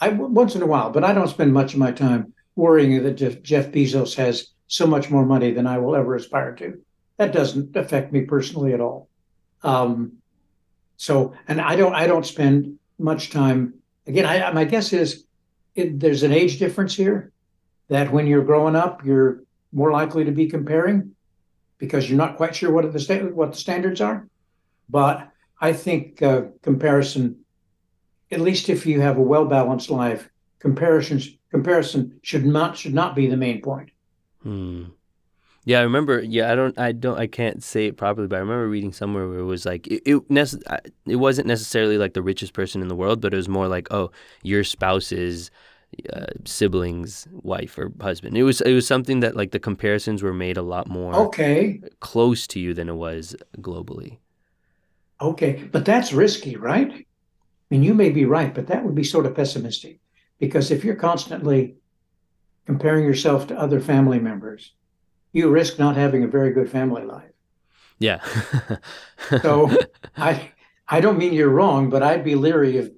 I 0.00 0.10
once 0.10 0.54
in 0.54 0.62
a 0.62 0.66
while, 0.66 0.90
but 0.90 1.02
I 1.02 1.12
don't 1.12 1.28
spend 1.28 1.52
much 1.52 1.72
of 1.72 1.80
my 1.80 1.90
time 1.90 2.34
worrying 2.58 3.04
that 3.04 3.42
Jeff 3.44 3.70
Bezos 3.70 4.16
has 4.16 4.48
so 4.66 4.84
much 4.84 5.10
more 5.10 5.24
money 5.24 5.52
than 5.52 5.66
I 5.66 5.78
will 5.78 5.94
ever 5.94 6.16
aspire 6.16 6.54
to. 6.56 6.82
That 7.16 7.32
doesn't 7.32 7.76
affect 7.76 8.12
me 8.12 8.22
personally 8.22 8.74
at 8.74 8.80
all. 8.80 9.08
Um, 9.62 10.14
so, 10.96 11.34
and 11.46 11.60
I 11.60 11.76
don't, 11.76 11.94
I 11.94 12.08
don't 12.08 12.26
spend 12.26 12.78
much 12.98 13.30
time. 13.30 13.74
Again, 14.08 14.26
I, 14.26 14.50
my 14.50 14.64
guess 14.64 14.92
is 14.92 15.24
it, 15.76 16.00
there's 16.00 16.24
an 16.24 16.32
age 16.32 16.58
difference 16.58 16.96
here. 16.96 17.30
That 17.90 18.12
when 18.12 18.26
you're 18.26 18.44
growing 18.44 18.76
up, 18.76 19.04
you're 19.04 19.44
more 19.72 19.92
likely 19.92 20.24
to 20.24 20.32
be 20.32 20.48
comparing 20.48 21.14
because 21.78 22.10
you're 22.10 22.18
not 22.18 22.36
quite 22.36 22.54
sure 22.54 22.72
what 22.72 22.92
the 22.92 23.30
what 23.32 23.52
the 23.52 23.58
standards 23.58 24.00
are. 24.02 24.28
But 24.90 25.30
I 25.58 25.72
think 25.72 26.20
uh, 26.20 26.42
comparison, 26.60 27.44
at 28.30 28.40
least 28.40 28.68
if 28.68 28.84
you 28.84 29.00
have 29.00 29.16
a 29.16 29.22
well 29.22 29.46
balanced 29.46 29.88
life, 29.88 30.28
comparisons 30.58 31.37
comparison 31.50 32.18
should 32.22 32.44
not 32.44 32.76
should 32.76 32.94
not 32.94 33.14
be 33.14 33.26
the 33.26 33.36
main 33.36 33.60
point. 33.60 33.90
Hmm. 34.42 34.84
Yeah, 35.64 35.80
I 35.80 35.82
remember. 35.82 36.22
Yeah, 36.22 36.50
I 36.50 36.54
don't, 36.54 36.78
I 36.78 36.92
don't, 36.92 37.18
I 37.18 37.26
can't 37.26 37.62
say 37.62 37.86
it 37.86 37.98
properly, 37.98 38.26
but 38.26 38.36
I 38.36 38.38
remember 38.38 38.68
reading 38.68 38.92
somewhere 38.92 39.28
where 39.28 39.40
it 39.40 39.44
was 39.44 39.66
like 39.66 39.86
it, 39.86 40.02
it, 40.06 40.28
nece- 40.30 40.62
it 41.04 41.16
wasn't 41.16 41.46
necessarily 41.46 41.98
like 41.98 42.14
the 42.14 42.22
richest 42.22 42.54
person 42.54 42.80
in 42.80 42.88
the 42.88 42.96
world, 42.96 43.20
but 43.20 43.34
it 43.34 43.36
was 43.36 43.50
more 43.50 43.68
like, 43.68 43.86
oh, 43.90 44.10
your 44.42 44.64
spouse's 44.64 45.50
uh, 46.10 46.26
siblings, 46.46 47.28
wife 47.32 47.76
or 47.76 47.92
husband. 48.00 48.38
It 48.38 48.44
was, 48.44 48.62
it 48.62 48.72
was 48.72 48.86
something 48.86 49.20
that 49.20 49.36
like 49.36 49.50
the 49.50 49.58
comparisons 49.58 50.22
were 50.22 50.32
made 50.32 50.56
a 50.56 50.62
lot 50.62 50.88
more 50.88 51.14
okay 51.14 51.82
close 52.00 52.46
to 52.46 52.60
you 52.60 52.72
than 52.72 52.88
it 52.88 52.94
was 52.94 53.36
globally. 53.58 54.18
Okay, 55.20 55.68
but 55.70 55.84
that's 55.84 56.12
risky, 56.12 56.56
right? 56.56 56.90
I 56.90 57.04
mean, 57.70 57.82
you 57.82 57.92
may 57.92 58.08
be 58.08 58.24
right, 58.24 58.54
but 58.54 58.68
that 58.68 58.84
would 58.84 58.94
be 58.94 59.04
sort 59.04 59.26
of 59.26 59.34
pessimistic 59.34 60.00
because 60.38 60.70
if 60.70 60.84
you're 60.84 60.96
constantly 60.96 61.76
comparing 62.66 63.04
yourself 63.04 63.46
to 63.48 63.58
other 63.58 63.80
family 63.80 64.18
members, 64.18 64.74
you 65.32 65.50
risk 65.50 65.78
not 65.78 65.96
having 65.96 66.24
a 66.24 66.28
very 66.28 66.52
good 66.52 66.70
family 66.70 67.04
life. 67.04 67.30
Yeah. 67.98 68.20
so 69.42 69.70
I 70.16 70.52
I 70.86 71.00
don't 71.00 71.18
mean 71.18 71.32
you're 71.32 71.50
wrong, 71.50 71.90
but 71.90 72.02
I'd 72.02 72.24
be 72.24 72.34
leery 72.34 72.78
of 72.78 72.90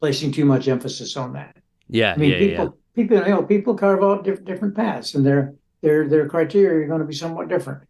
placing 0.00 0.32
too 0.32 0.44
much 0.44 0.68
emphasis 0.68 1.16
on 1.16 1.32
that. 1.32 1.56
Yeah. 1.88 2.12
I 2.12 2.16
mean, 2.16 2.30
yeah, 2.30 2.38
people 2.38 2.64
yeah. 2.64 3.02
people 3.02 3.16
you 3.16 3.34
know 3.34 3.42
people 3.42 3.74
carve 3.74 4.02
out 4.02 4.24
different 4.24 4.46
different 4.46 4.76
paths, 4.76 5.14
and 5.14 5.26
their 5.26 5.54
their 5.82 6.08
their 6.08 6.28
criteria 6.28 6.84
are 6.84 6.88
going 6.88 7.00
to 7.00 7.06
be 7.06 7.14
somewhat 7.14 7.48
different. 7.48 7.82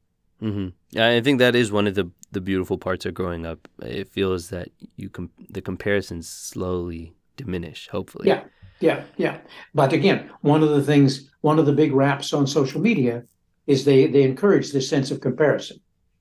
Mm-hmm. 0.42 0.98
I 0.98 1.20
think 1.20 1.38
that 1.38 1.54
is 1.54 1.70
one 1.70 1.86
of 1.86 1.94
the 1.94 2.10
the 2.32 2.40
beautiful 2.40 2.78
parts 2.78 3.06
of 3.06 3.14
growing 3.14 3.46
up. 3.46 3.68
It 3.82 4.08
feels 4.08 4.48
that 4.50 4.68
you 4.96 5.08
com- 5.10 5.30
the 5.50 5.62
comparisons 5.62 6.28
slowly 6.28 7.14
diminish. 7.36 7.88
Hopefully. 7.88 8.28
Yeah. 8.28 8.44
Yeah, 8.80 9.04
yeah. 9.16 9.38
But 9.74 9.92
again, 9.92 10.30
one 10.40 10.62
of 10.62 10.70
the 10.70 10.82
things, 10.82 11.30
one 11.40 11.58
of 11.58 11.66
the 11.66 11.72
big 11.72 11.92
raps 11.92 12.32
on 12.32 12.46
social 12.46 12.80
media 12.80 13.24
is 13.66 13.84
they 13.84 14.06
they 14.06 14.22
encourage 14.22 14.72
this 14.72 14.88
sense 14.88 15.10
of 15.10 15.20
comparison, 15.20 15.78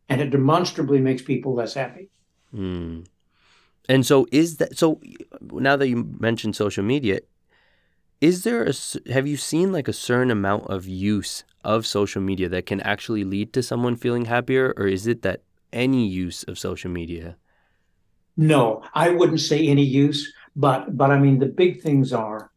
and 0.10 0.22
it 0.22 0.30
demonstrably 0.30 1.02
makes 1.02 1.22
people 1.22 1.56
less 1.56 1.74
happy. 1.74 2.10
Mm. 2.56 3.06
And 3.89 4.06
so, 4.06 4.28
is 4.32 4.58
that 4.58 4.78
so? 4.78 5.02
Now 5.42 5.76
that 5.76 5.89
you 5.89 6.16
mentioned 6.20 6.56
social 6.56 6.84
media, 6.84 7.20
is 8.22 8.44
there 8.44 8.63
a 8.63 8.74
have 9.12 9.28
you 9.28 9.36
seen 9.36 9.74
like 9.74 9.88
a 9.88 9.94
certain 9.94 10.32
amount 10.32 10.68
of 10.68 10.88
use 10.88 11.44
of 11.63 11.86
social 11.86 12.22
media 12.22 12.48
that 12.50 12.66
can 12.66 12.80
actually 12.82 13.24
lead 13.24 13.52
to 13.54 13.63
someone 13.63 13.96
feeling 13.96 14.26
happier, 14.26 14.74
or 14.78 14.88
is 14.88 15.08
it 15.08 15.22
that 15.24 15.42
any 15.74 16.08
use 16.08 16.44
of 16.44 16.58
social 16.58 16.89
media? 16.89 17.36
No, 18.38 18.84
I 18.94 19.10
wouldn't 19.10 19.42
say 19.42 19.68
any 19.68 19.84
use. 19.84 20.32
But 20.56 20.96
but 20.96 21.12
I 21.12 21.20
mean, 21.20 21.39
the 21.39 21.48
big 21.48 21.82
things 21.82 22.13
are 22.13 22.52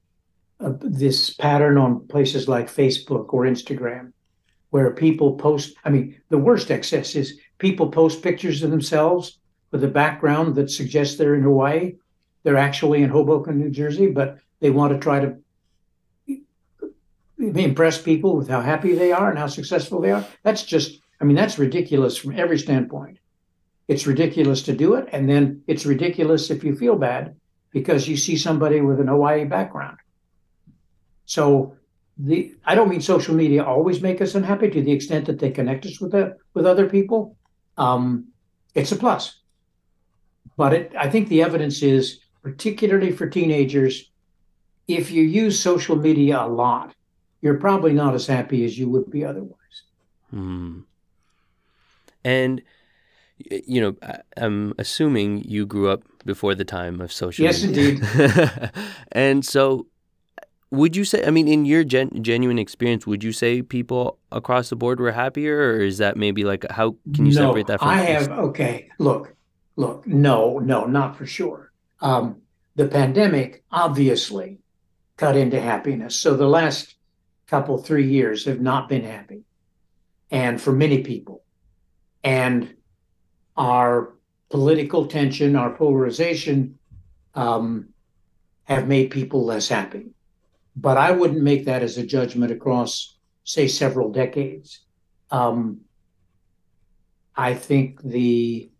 uh, 0.60 0.72
this 0.80 1.30
pattern 1.30 1.78
on 1.78 2.06
places 2.08 2.48
like 2.48 2.68
Facebook 2.72 3.32
or 3.32 3.44
Instagram, 3.44 4.12
where 4.70 4.90
people 4.92 5.36
post. 5.36 5.74
I 5.84 5.90
mean, 5.90 6.20
the 6.28 6.38
worst 6.38 6.70
excess 6.70 7.14
is 7.14 7.38
people 7.58 7.90
post 7.90 8.22
pictures 8.22 8.62
of 8.62 8.70
themselves 8.70 9.38
with 9.70 9.82
a 9.84 9.88
background 9.88 10.54
that 10.56 10.70
suggests 10.70 11.16
they're 11.16 11.34
in 11.34 11.42
Hawaii. 11.42 11.96
They're 12.42 12.56
actually 12.56 13.02
in 13.02 13.10
Hoboken, 13.10 13.58
New 13.58 13.70
Jersey, 13.70 14.06
but 14.06 14.38
they 14.60 14.70
want 14.70 14.92
to 14.92 14.98
try 14.98 15.20
to 15.20 15.36
impress 17.38 18.00
people 18.00 18.36
with 18.36 18.48
how 18.48 18.60
happy 18.60 18.94
they 18.94 19.12
are 19.12 19.30
and 19.30 19.38
how 19.38 19.46
successful 19.48 20.00
they 20.00 20.12
are. 20.12 20.24
That's 20.42 20.62
just, 20.62 21.00
I 21.20 21.24
mean, 21.24 21.36
that's 21.36 21.58
ridiculous 21.58 22.16
from 22.16 22.38
every 22.38 22.58
standpoint. 22.58 23.18
It's 23.88 24.06
ridiculous 24.06 24.62
to 24.62 24.72
do 24.72 24.94
it, 24.94 25.08
and 25.12 25.28
then 25.28 25.62
it's 25.66 25.86
ridiculous 25.86 26.50
if 26.50 26.64
you 26.64 26.76
feel 26.76 26.96
bad 26.96 27.36
because 27.76 28.08
you 28.08 28.16
see 28.16 28.38
somebody 28.38 28.80
with 28.80 28.98
an 29.00 29.08
Hawaii 29.08 29.44
background. 29.44 29.98
So 31.26 31.76
the 32.16 32.54
I 32.64 32.74
don't 32.74 32.88
mean 32.88 33.02
social 33.02 33.34
media 33.34 33.62
always 33.62 34.00
make 34.00 34.22
us 34.22 34.34
unhappy 34.34 34.70
to 34.70 34.80
the 34.80 34.92
extent 34.92 35.26
that 35.26 35.38
they 35.38 35.50
connect 35.50 35.84
us 35.84 36.00
with 36.00 36.12
the, 36.12 36.38
with 36.54 36.64
other 36.64 36.88
people. 36.88 37.36
Um, 37.76 38.28
it's 38.74 38.92
a 38.92 38.96
plus, 38.96 39.40
but 40.56 40.72
it, 40.72 40.92
I 40.98 41.10
think 41.10 41.28
the 41.28 41.42
evidence 41.42 41.82
is 41.82 42.20
particularly 42.42 43.12
for 43.12 43.28
teenagers. 43.28 44.10
If 44.88 45.10
you 45.10 45.24
use 45.24 45.60
social 45.60 45.96
media 45.96 46.40
a 46.40 46.48
lot, 46.48 46.94
you're 47.42 47.60
probably 47.60 47.92
not 47.92 48.14
as 48.14 48.26
happy 48.26 48.64
as 48.64 48.78
you 48.78 48.88
would 48.88 49.10
be 49.10 49.22
otherwise. 49.22 49.76
Hmm. 50.30 50.80
And 52.24 52.62
you 53.50 53.82
know, 53.82 53.96
I'm 54.38 54.72
assuming 54.78 55.44
you 55.44 55.66
grew 55.66 55.90
up 55.90 56.04
before 56.26 56.54
the 56.54 56.64
time 56.64 57.00
of 57.00 57.12
social 57.12 57.44
yes, 57.44 57.62
media. 57.62 57.90
indeed. 57.90 58.70
and 59.12 59.44
so, 59.44 59.86
would 60.70 60.96
you 60.96 61.04
say, 61.04 61.24
I 61.24 61.30
mean, 61.30 61.48
in 61.48 61.64
your 61.64 61.84
gen- 61.84 62.22
genuine 62.22 62.58
experience, 62.58 63.06
would 63.06 63.22
you 63.22 63.32
say 63.32 63.62
people 63.62 64.18
across 64.32 64.68
the 64.68 64.76
board 64.76 65.00
were 65.00 65.12
happier, 65.12 65.70
or 65.70 65.80
is 65.80 65.98
that 65.98 66.16
maybe 66.16 66.44
like, 66.44 66.68
how 66.70 66.96
can 67.14 67.24
you 67.26 67.32
no, 67.32 67.46
separate 67.46 67.68
that 67.68 67.78
from 67.78 67.88
I 67.88 68.02
have, 68.02 68.28
okay, 68.28 68.90
look, 68.98 69.34
look, 69.76 70.06
no, 70.06 70.58
no, 70.58 70.84
not 70.84 71.16
for 71.16 71.24
sure. 71.24 71.72
Um, 72.00 72.42
The 72.74 72.88
pandemic 72.88 73.64
obviously 73.70 74.58
cut 75.16 75.36
into 75.36 75.58
happiness. 75.58 76.14
So 76.16 76.36
the 76.36 76.48
last 76.48 76.96
couple, 77.46 77.78
three 77.78 78.08
years 78.08 78.44
have 78.44 78.60
not 78.60 78.88
been 78.88 79.04
happy. 79.04 79.44
And 80.30 80.60
for 80.60 80.72
many 80.72 81.02
people. 81.02 81.42
And 82.22 82.74
our 83.56 84.15
political 84.50 85.06
tension, 85.06 85.56
our 85.56 85.70
polarization 85.70 86.78
um, 87.34 87.88
have 88.64 88.88
made 88.88 89.10
people 89.10 89.44
less 89.44 89.68
happy. 89.68 90.06
But 90.76 90.96
I 90.96 91.10
wouldn't 91.10 91.42
make 91.42 91.64
that 91.64 91.82
as 91.82 91.96
a 91.96 92.06
judgment 92.06 92.52
across, 92.52 93.16
say, 93.44 93.66
several 93.68 94.12
decades. 94.12 94.80
Um, 95.30 95.80
I 97.34 97.54
think 97.54 98.02
the 98.02 98.70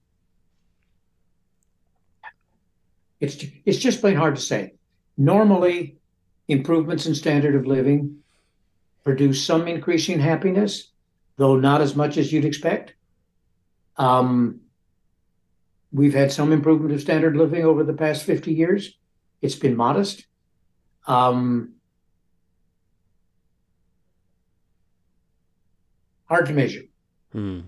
it's 3.21 3.45
it's 3.65 3.79
just 3.79 4.01
plain 4.01 4.17
hard 4.17 4.37
to 4.37 4.43
say. 4.43 4.75
Normally, 5.17 5.97
improvements 6.49 7.07
in 7.07 7.15
standard 7.15 7.55
of 7.55 7.67
living 7.67 8.19
produce 9.05 9.45
some 9.45 9.69
increasing 9.69 10.19
happiness, 10.19 10.91
though 11.37 11.57
not 11.57 11.81
as 11.81 11.97
much 11.97 12.17
as 12.19 12.33
you'd 12.33 12.45
expect. 12.45 12.95
Um, 13.97 14.61
we've 15.97 16.15
had 16.15 16.31
some 16.31 16.53
improvement 16.53 16.93
of 16.93 17.01
standard 17.01 17.37
living 17.37 17.65
over 17.65 17.83
the 17.83 17.95
past 17.95 18.25
50 18.25 18.53
years. 18.53 18.99
It's 19.41 19.55
been 19.55 19.75
modest. 19.75 20.27
Um, 21.07 21.75
hard 26.29 26.47
to 26.47 26.53
measure. 26.53 26.83
Hmm 27.33 27.61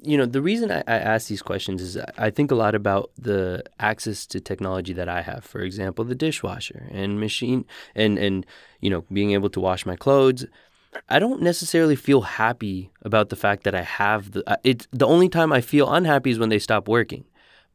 you 0.00 0.16
know, 0.16 0.26
the 0.26 0.42
reason 0.42 0.70
I, 0.70 0.82
I, 0.86 0.96
ask 0.96 1.28
these 1.28 1.42
questions 1.42 1.82
is 1.82 1.98
I 2.16 2.30
think 2.30 2.50
a 2.50 2.54
lot 2.54 2.74
about 2.74 3.10
the 3.18 3.62
access 3.78 4.26
to 4.26 4.40
technology 4.40 4.92
that 4.92 5.08
I 5.08 5.22
have. 5.22 5.44
For 5.44 5.60
example, 5.60 6.04
the 6.04 6.14
dishwasher 6.14 6.88
and 6.90 7.20
machine 7.20 7.64
and 7.94 8.18
and 8.18 8.46
you 8.80 8.90
know 8.90 9.04
being 9.12 9.32
able 9.32 9.50
to 9.50 9.60
wash 9.60 9.84
my 9.86 9.96
clothes. 9.96 10.46
I 11.08 11.18
don't 11.18 11.42
necessarily 11.42 11.96
feel 11.96 12.22
happy 12.22 12.90
about 13.02 13.28
the 13.28 13.36
fact 13.36 13.64
that 13.64 13.74
I 13.74 13.82
have 13.82 14.32
the. 14.32 14.42
Uh, 14.50 14.56
it's 14.64 14.86
the 14.92 15.06
only 15.06 15.28
time 15.28 15.52
I 15.52 15.60
feel 15.60 15.92
unhappy 15.92 16.30
is 16.30 16.38
when 16.38 16.48
they 16.48 16.58
stop 16.58 16.88
working. 16.88 17.24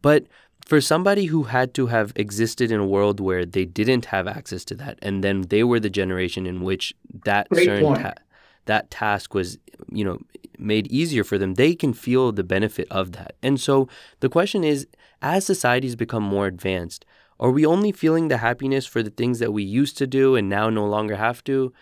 But 0.01 0.25
for 0.65 0.81
somebody 0.81 1.25
who 1.25 1.43
had 1.43 1.73
to 1.75 1.87
have 1.87 2.13
existed 2.15 2.71
in 2.71 2.79
a 2.79 2.85
world 2.85 3.19
where 3.19 3.45
they 3.45 3.65
didn't 3.65 4.05
have 4.05 4.27
access 4.27 4.63
to 4.65 4.75
that, 4.75 4.99
and 5.01 5.23
then 5.23 5.41
they 5.43 5.63
were 5.63 5.79
the 5.79 5.89
generation 5.89 6.45
in 6.45 6.61
which 6.61 6.93
that 7.25 7.47
certain 7.55 7.95
ta- 7.95 8.21
that 8.65 8.91
task 8.91 9.33
was, 9.33 9.57
you 9.91 10.03
know, 10.03 10.19
made 10.57 10.87
easier 10.87 11.23
for 11.23 11.37
them, 11.37 11.55
they 11.55 11.73
can 11.75 11.93
feel 11.93 12.31
the 12.31 12.43
benefit 12.43 12.87
of 12.91 13.13
that. 13.13 13.35
And 13.41 13.59
so 13.59 13.87
the 14.19 14.29
question 14.29 14.63
is 14.63 14.87
as 15.21 15.45
societies 15.45 15.95
become 15.95 16.23
more 16.23 16.47
advanced, 16.47 17.05
are 17.39 17.51
we 17.51 17.65
only 17.65 17.91
feeling 17.91 18.27
the 18.27 18.37
happiness 18.37 18.85
for 18.85 19.01
the 19.01 19.09
things 19.09 19.39
that 19.39 19.51
we 19.51 19.63
used 19.63 19.97
to 19.97 20.07
do 20.07 20.35
and 20.35 20.47
now 20.47 20.69
no 20.69 20.85
longer 20.85 21.15
have 21.15 21.43
to? 21.45 21.73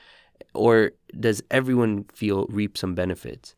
Or 0.54 0.92
does 1.20 1.42
everyone 1.52 2.06
feel 2.14 2.48
reap 2.50 2.78
some 2.78 2.96
benefits? 2.96 3.56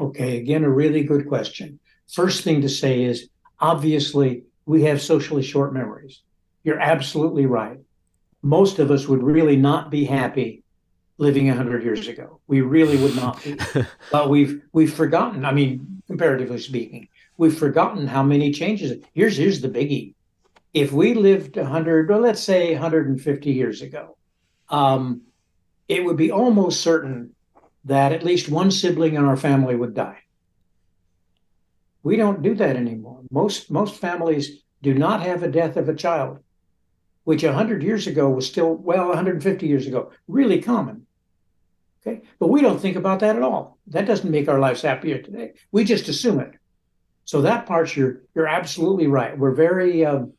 Okay, 0.00 0.38
again, 0.38 0.64
a 0.64 0.70
really 0.70 1.04
good 1.04 1.28
question. 1.28 1.78
First 2.12 2.44
thing 2.44 2.60
to 2.62 2.68
say 2.68 3.04
is 3.04 3.28
obviously 3.60 4.44
we 4.66 4.82
have 4.84 5.00
socially 5.00 5.42
short 5.42 5.72
memories. 5.72 6.22
You're 6.64 6.80
absolutely 6.80 7.46
right. 7.46 7.78
Most 8.42 8.78
of 8.78 8.90
us 8.90 9.06
would 9.06 9.22
really 9.22 9.56
not 9.56 9.90
be 9.90 10.04
happy 10.04 10.62
living 11.18 11.46
100 11.46 11.84
years 11.84 12.08
ago. 12.08 12.40
We 12.46 12.60
really 12.60 12.96
would 12.96 13.14
not 13.14 13.42
be. 13.42 13.56
but 14.10 14.28
we've 14.28 14.62
we've 14.72 14.92
forgotten, 14.92 15.44
I 15.44 15.52
mean, 15.52 16.02
comparatively 16.06 16.58
speaking, 16.58 17.08
we've 17.36 17.56
forgotten 17.56 18.06
how 18.06 18.22
many 18.22 18.52
changes. 18.52 19.02
Here's 19.14 19.36
here's 19.36 19.60
the 19.60 19.68
biggie. 19.68 20.14
If 20.74 20.90
we 20.90 21.14
lived 21.14 21.56
100, 21.56 22.10
or 22.10 22.18
let's 22.18 22.42
say 22.42 22.72
150 22.72 23.50
years 23.52 23.82
ago, 23.82 24.16
um, 24.70 25.22
it 25.88 26.04
would 26.04 26.16
be 26.16 26.30
almost 26.30 26.80
certain 26.80 27.34
that 27.84 28.12
at 28.12 28.22
least 28.22 28.48
one 28.48 28.70
sibling 28.70 29.14
in 29.14 29.24
our 29.24 29.36
family 29.36 29.74
would 29.74 29.94
die. 29.94 30.18
We 32.02 32.16
don't 32.16 32.42
do 32.42 32.54
that 32.54 32.76
anymore. 32.76 33.20
Most 33.30 33.70
most 33.70 34.00
families 34.00 34.62
do 34.82 34.94
not 34.94 35.22
have 35.22 35.42
a 35.42 35.50
death 35.50 35.76
of 35.76 35.88
a 35.88 35.94
child, 35.94 36.38
which 37.24 37.44
100 37.44 37.82
years 37.82 38.06
ago 38.06 38.28
was 38.30 38.46
still 38.46 38.74
well 38.74 39.08
150 39.08 39.66
years 39.66 39.86
ago 39.86 40.12
really 40.26 40.60
common. 40.60 41.06
Okay. 42.04 42.22
But 42.40 42.48
we 42.48 42.60
don't 42.60 42.80
think 42.80 42.96
about 42.96 43.20
that 43.20 43.36
at 43.36 43.42
all. 43.42 43.78
That 43.88 44.06
doesn't 44.06 44.30
make 44.30 44.48
our 44.48 44.58
lives 44.58 44.82
happier 44.82 45.18
today. 45.18 45.52
We 45.70 45.84
just 45.84 46.08
assume 46.08 46.40
it. 46.40 46.54
So 47.24 47.42
that 47.42 47.66
part 47.66 47.94
you're 47.94 48.22
you're 48.34 48.48
absolutely 48.48 49.06
right. 49.06 49.38
We're 49.38 49.54
very 49.54 50.04
um, 50.04 50.32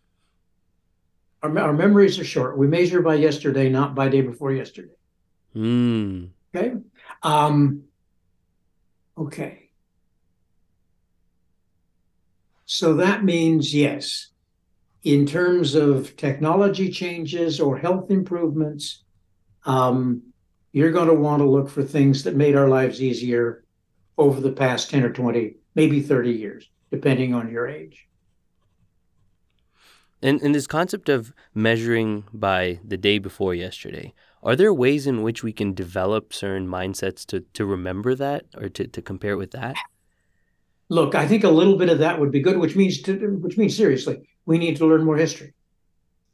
our, 1.42 1.58
our 1.60 1.74
memories 1.74 2.20
are 2.20 2.26
short. 2.26 2.58
We 2.58 2.68
measure 2.68 3.02
by 3.02 3.16
yesterday, 3.16 3.70
not 3.70 3.96
by 3.96 4.10
day 4.10 4.22
before 4.22 4.52
yesterday. 4.52 4.94
Mm. 5.56 6.30
Okay. 6.56 6.74
Um, 7.22 7.84
okay. 9.18 9.70
So 12.66 12.96
that 12.96 13.24
means 13.24 13.74
yes, 13.74 14.30
in 15.04 15.26
terms 15.26 15.76
of 15.76 16.16
technology 16.16 16.90
changes 16.90 17.60
or 17.60 17.78
health 17.78 18.10
improvements, 18.10 19.04
um, 19.66 20.24
you're 20.72 20.92
going 20.92 21.08
to 21.08 21.14
want 21.14 21.42
to 21.42 21.50
look 21.50 21.70
for 21.70 21.84
things 21.84 22.24
that 22.24 22.36
made 22.36 22.56
our 22.56 22.68
lives 22.68 23.02
easier 23.02 23.64
over 24.18 24.42
the 24.42 24.52
past 24.52 24.90
10 24.90 25.04
or 25.04 25.12
20, 25.12 25.56
maybe 25.76 26.02
30 26.02 26.32
years, 26.32 26.70
depending 26.92 27.34
on 27.34 27.52
your 27.52 27.68
age. 27.68 28.08
And, 30.22 30.42
and 30.42 30.56
this 30.56 30.68
concept 30.68 31.10
of 31.10 31.34
measuring 31.54 32.24
by 32.34 32.80
the 32.84 32.98
day 32.98 33.20
before 33.20 33.54
yesterday, 33.54 34.14
are 34.44 34.56
there 34.56 34.74
ways 34.74 35.08
in 35.08 35.22
which 35.22 35.44
we 35.44 35.54
can 35.54 35.74
develop 35.74 36.34
certain 36.34 36.68
mindsets 36.68 37.26
to, 37.28 37.42
to 37.54 37.66
remember 37.66 38.14
that 38.16 38.46
or 38.58 38.70
to, 38.70 38.88
to 38.88 39.02
compare 39.02 39.34
it 39.34 39.38
with 39.38 39.52
that? 39.52 39.76
Look, 40.90 41.16
I 41.16 41.28
think 41.28 41.44
a 41.44 41.50
little 41.50 41.78
bit 41.78 41.90
of 41.90 42.00
that 42.00 42.20
would 42.20 42.32
be 42.32 42.42
good, 42.42 42.58
which 42.58 42.76
means 42.76 43.02
to, 43.04 43.14
which 43.42 43.58
means 43.58 43.76
seriously, 43.76 44.22
we 44.46 44.58
need 44.58 44.76
to 44.78 44.86
learn 44.86 45.04
more 45.04 45.18
history. 45.18 45.54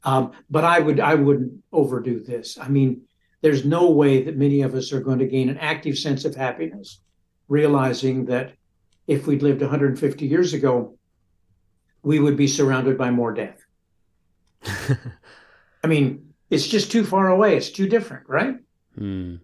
Um, 0.04 0.32
but 0.50 0.63
I 0.63 0.80
would 0.80 1.00
I 1.00 1.15
wouldn't 1.15 1.62
overdo 1.72 2.22
this. 2.22 2.58
I 2.60 2.67
mean, 2.67 3.02
there's 3.41 3.65
no 3.65 3.91
way 3.91 4.24
that 4.24 4.38
many 4.38 4.62
of 4.62 4.74
us 4.74 4.91
are 4.91 5.02
going 5.02 5.19
to 5.19 5.28
gain 5.28 5.50
an 5.50 5.58
active 5.58 5.98
sense 5.98 6.26
of 6.26 6.36
happiness, 6.36 7.02
realizing 7.48 8.26
that 8.26 8.54
if 9.08 9.28
we'd 9.28 9.43
lived 9.43 9.62
150 9.62 10.26
years 10.26 10.54
ago, 10.54 10.98
we 12.02 12.19
would 12.19 12.38
be 12.38 12.48
surrounded 12.48 12.98
by 12.98 13.12
more 13.12 13.34
death. 13.34 13.60
I 15.84 15.88
mean, 15.88 16.29
it's 16.50 16.68
just 16.68 16.92
too 16.92 17.04
far 17.04 17.28
away. 17.28 17.56
It's 17.56 17.70
too 17.70 17.88
different, 17.88 18.28
right? 18.28 18.58
Mm. 19.00 19.40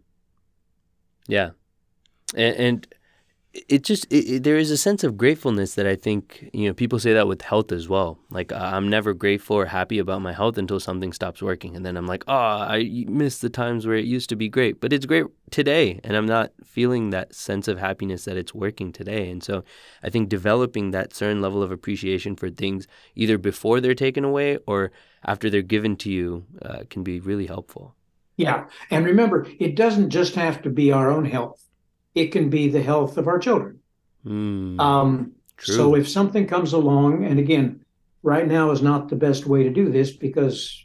Yeah. 1.28 1.52
And, 2.36 2.56
and 2.56 2.95
it 3.68 3.84
just 3.84 4.06
it, 4.12 4.30
it, 4.30 4.44
there 4.44 4.58
is 4.58 4.72
a 4.72 4.78
sense 4.78 5.04
of 5.04 5.18
gratefulness 5.18 5.76
that 5.76 5.88
I 5.88 5.96
think 5.96 6.50
you 6.54 6.68
know 6.68 6.74
people 6.74 7.00
say 7.00 7.14
that 7.14 7.28
with 7.28 7.42
health 7.42 7.72
as 7.72 7.88
well. 7.88 8.20
Like 8.30 8.52
I'm 8.52 8.90
never 8.90 9.14
grateful 9.14 9.58
or 9.58 9.66
happy 9.66 10.00
about 10.00 10.22
my 10.22 10.34
health 10.34 10.58
until 10.58 10.80
something 10.80 11.14
stops 11.14 11.42
working, 11.42 11.76
and 11.76 11.86
then 11.86 11.98
I'm 11.98 12.08
like, 12.08 12.24
oh, 12.28 12.34
I 12.34 13.06
miss 13.08 13.40
the 13.40 13.50
times 13.50 13.88
where 13.88 13.96
it 13.96 14.06
used 14.06 14.30
to 14.30 14.36
be 14.36 14.50
great, 14.50 14.82
but 14.82 14.92
it's 14.92 15.06
great 15.06 15.26
today, 15.52 16.00
and 16.04 16.18
I'm 16.18 16.26
not 16.26 16.52
feeling 16.64 17.10
that 17.10 17.34
sense 17.34 17.68
of 17.68 17.80
happiness 17.80 18.26
that 18.26 18.38
it's 18.38 18.54
working 18.54 18.92
today. 18.92 19.30
And 19.30 19.44
so 19.44 19.64
I 20.04 20.10
think 20.10 20.30
developing 20.30 20.92
that 20.92 21.14
certain 21.14 21.42
level 21.42 21.64
of 21.64 21.72
appreciation 21.72 22.36
for 22.36 22.50
things 22.50 22.88
either 23.16 23.38
before 23.38 23.80
they're 23.80 23.96
taken 23.96 24.24
away 24.24 24.58
or 24.68 24.92
after 25.24 25.50
they're 25.50 25.62
given 25.62 25.96
to 25.98 26.12
you 26.12 26.46
uh, 26.62 26.84
can 26.90 27.04
be 27.04 27.20
really 27.20 27.48
helpful. 27.48 27.96
Yeah, 28.38 28.66
and 28.92 29.06
remember, 29.06 29.48
it 29.60 29.76
doesn't 29.76 30.10
just 30.10 30.36
have 30.36 30.62
to 30.64 30.70
be 30.70 30.92
our 30.92 31.10
own 31.10 31.24
health 31.24 31.66
it 32.16 32.32
can 32.32 32.50
be 32.50 32.70
the 32.70 32.82
health 32.82 33.18
of 33.18 33.28
our 33.28 33.38
children. 33.38 33.80
Mm, 34.26 34.80
um, 34.80 35.32
so 35.60 35.96
if 35.96 36.10
something 36.10 36.48
comes 36.48 36.74
along, 36.74 37.26
and 37.26 37.40
again, 37.40 37.86
right 38.24 38.48
now 38.48 38.72
is 38.72 38.82
not 38.82 39.08
the 39.08 39.16
best 39.16 39.46
way 39.46 39.64
to 39.64 39.70
do 39.70 39.90
this 39.90 40.12
because 40.12 40.84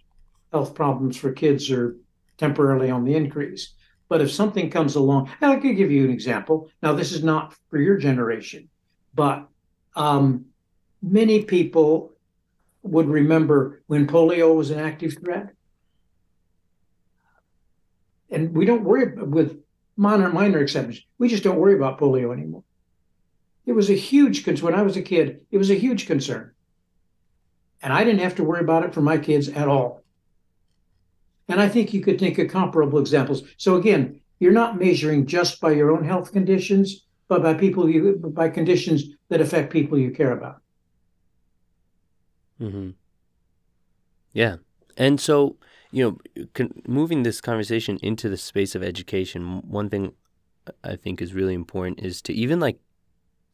health 0.53 0.75
problems 0.75 1.16
for 1.16 1.33
kids 1.33 1.71
are 1.71 1.97
temporarily 2.37 2.90
on 2.90 3.05
the 3.05 3.14
increase. 3.14 3.75
But 4.09 4.21
if 4.21 4.31
something 4.31 4.71
comes 4.71 4.97
along, 4.97 5.31
and 5.40 5.53
I 5.53 5.57
could 5.57 5.77
give 5.77 5.90
you 5.90 6.05
an 6.05 6.11
example. 6.11 6.69
Now, 6.83 6.93
this 6.93 7.12
is 7.12 7.23
not 7.23 7.55
for 7.71 7.79
your 7.79 7.97
generation, 7.97 8.69
but 9.14 9.47
um, 9.95 10.47
many 11.01 11.45
people 11.45 12.12
would 12.83 13.09
remember 13.09 13.83
when 13.87 14.07
polio 14.07 14.55
was 14.55 14.71
an 14.71 14.81
active 14.81 15.16
threat. 15.23 15.51
And 18.31 18.55
we 18.55 18.64
don't 18.64 18.85
worry 18.85 19.14
with 19.14 19.61
minor 19.96 20.31
minor 20.31 20.61
exceptions. 20.61 21.05
We 21.18 21.29
just 21.29 21.42
don't 21.42 21.59
worry 21.59 21.74
about 21.74 21.98
polio 21.98 22.33
anymore. 22.33 22.64
It 23.66 23.72
was 23.72 23.90
a 23.90 23.94
huge 23.94 24.44
concern 24.44 24.66
when 24.66 24.74
I 24.74 24.83
was 24.83 24.96
a 24.96 25.03
kid. 25.03 25.40
It 25.50 25.59
was 25.59 25.70
a 25.70 25.74
huge 25.74 26.07
concern, 26.07 26.53
and 27.83 27.92
I 27.92 28.05
didn't 28.05 28.20
have 28.20 28.37
to 28.37 28.44
worry 28.44 28.61
about 28.61 28.85
it 28.85 28.94
for 28.94 29.03
my 29.03 29.18
kids 29.18 29.48
at 29.48 29.68
all. 29.68 30.03
And 31.48 31.61
I 31.61 31.68
think 31.68 31.92
you 31.92 32.00
could 32.00 32.18
think 32.18 32.38
of 32.38 32.48
comparable 32.48 32.98
examples. 32.98 33.42
So 33.57 33.76
again, 33.76 34.20
you're 34.38 34.53
not 34.53 34.79
measuring 34.79 35.26
just 35.26 35.61
by 35.61 35.72
your 35.72 35.90
own 35.90 36.05
health 36.05 36.33
conditions, 36.33 37.07
but 37.29 37.42
by 37.42 37.55
people 37.55 37.88
you 37.88 38.16
by 38.35 38.48
conditions 38.48 39.05
that 39.29 39.40
affect 39.40 39.72
people 39.72 39.98
you 39.98 40.11
care 40.11 40.33
about. 40.33 40.62
Mm-hmm. 42.61 42.90
Yeah. 44.33 44.57
And 44.96 45.20
so, 45.20 45.57
you 45.92 46.18
know, 46.37 46.44
con- 46.55 46.83
moving 46.87 47.22
this 47.22 47.40
conversation 47.40 47.98
into 48.03 48.29
the 48.29 48.37
space 48.37 48.74
of 48.74 48.83
education, 48.83 49.62
one 49.68 49.88
thing 49.88 50.12
I 50.85 50.96
think 50.96 51.20
is 51.20 51.35
really 51.35 51.55
important 51.55 52.00
is 52.00 52.22
to 52.22 52.33
even 52.33 52.61
like 52.61 52.79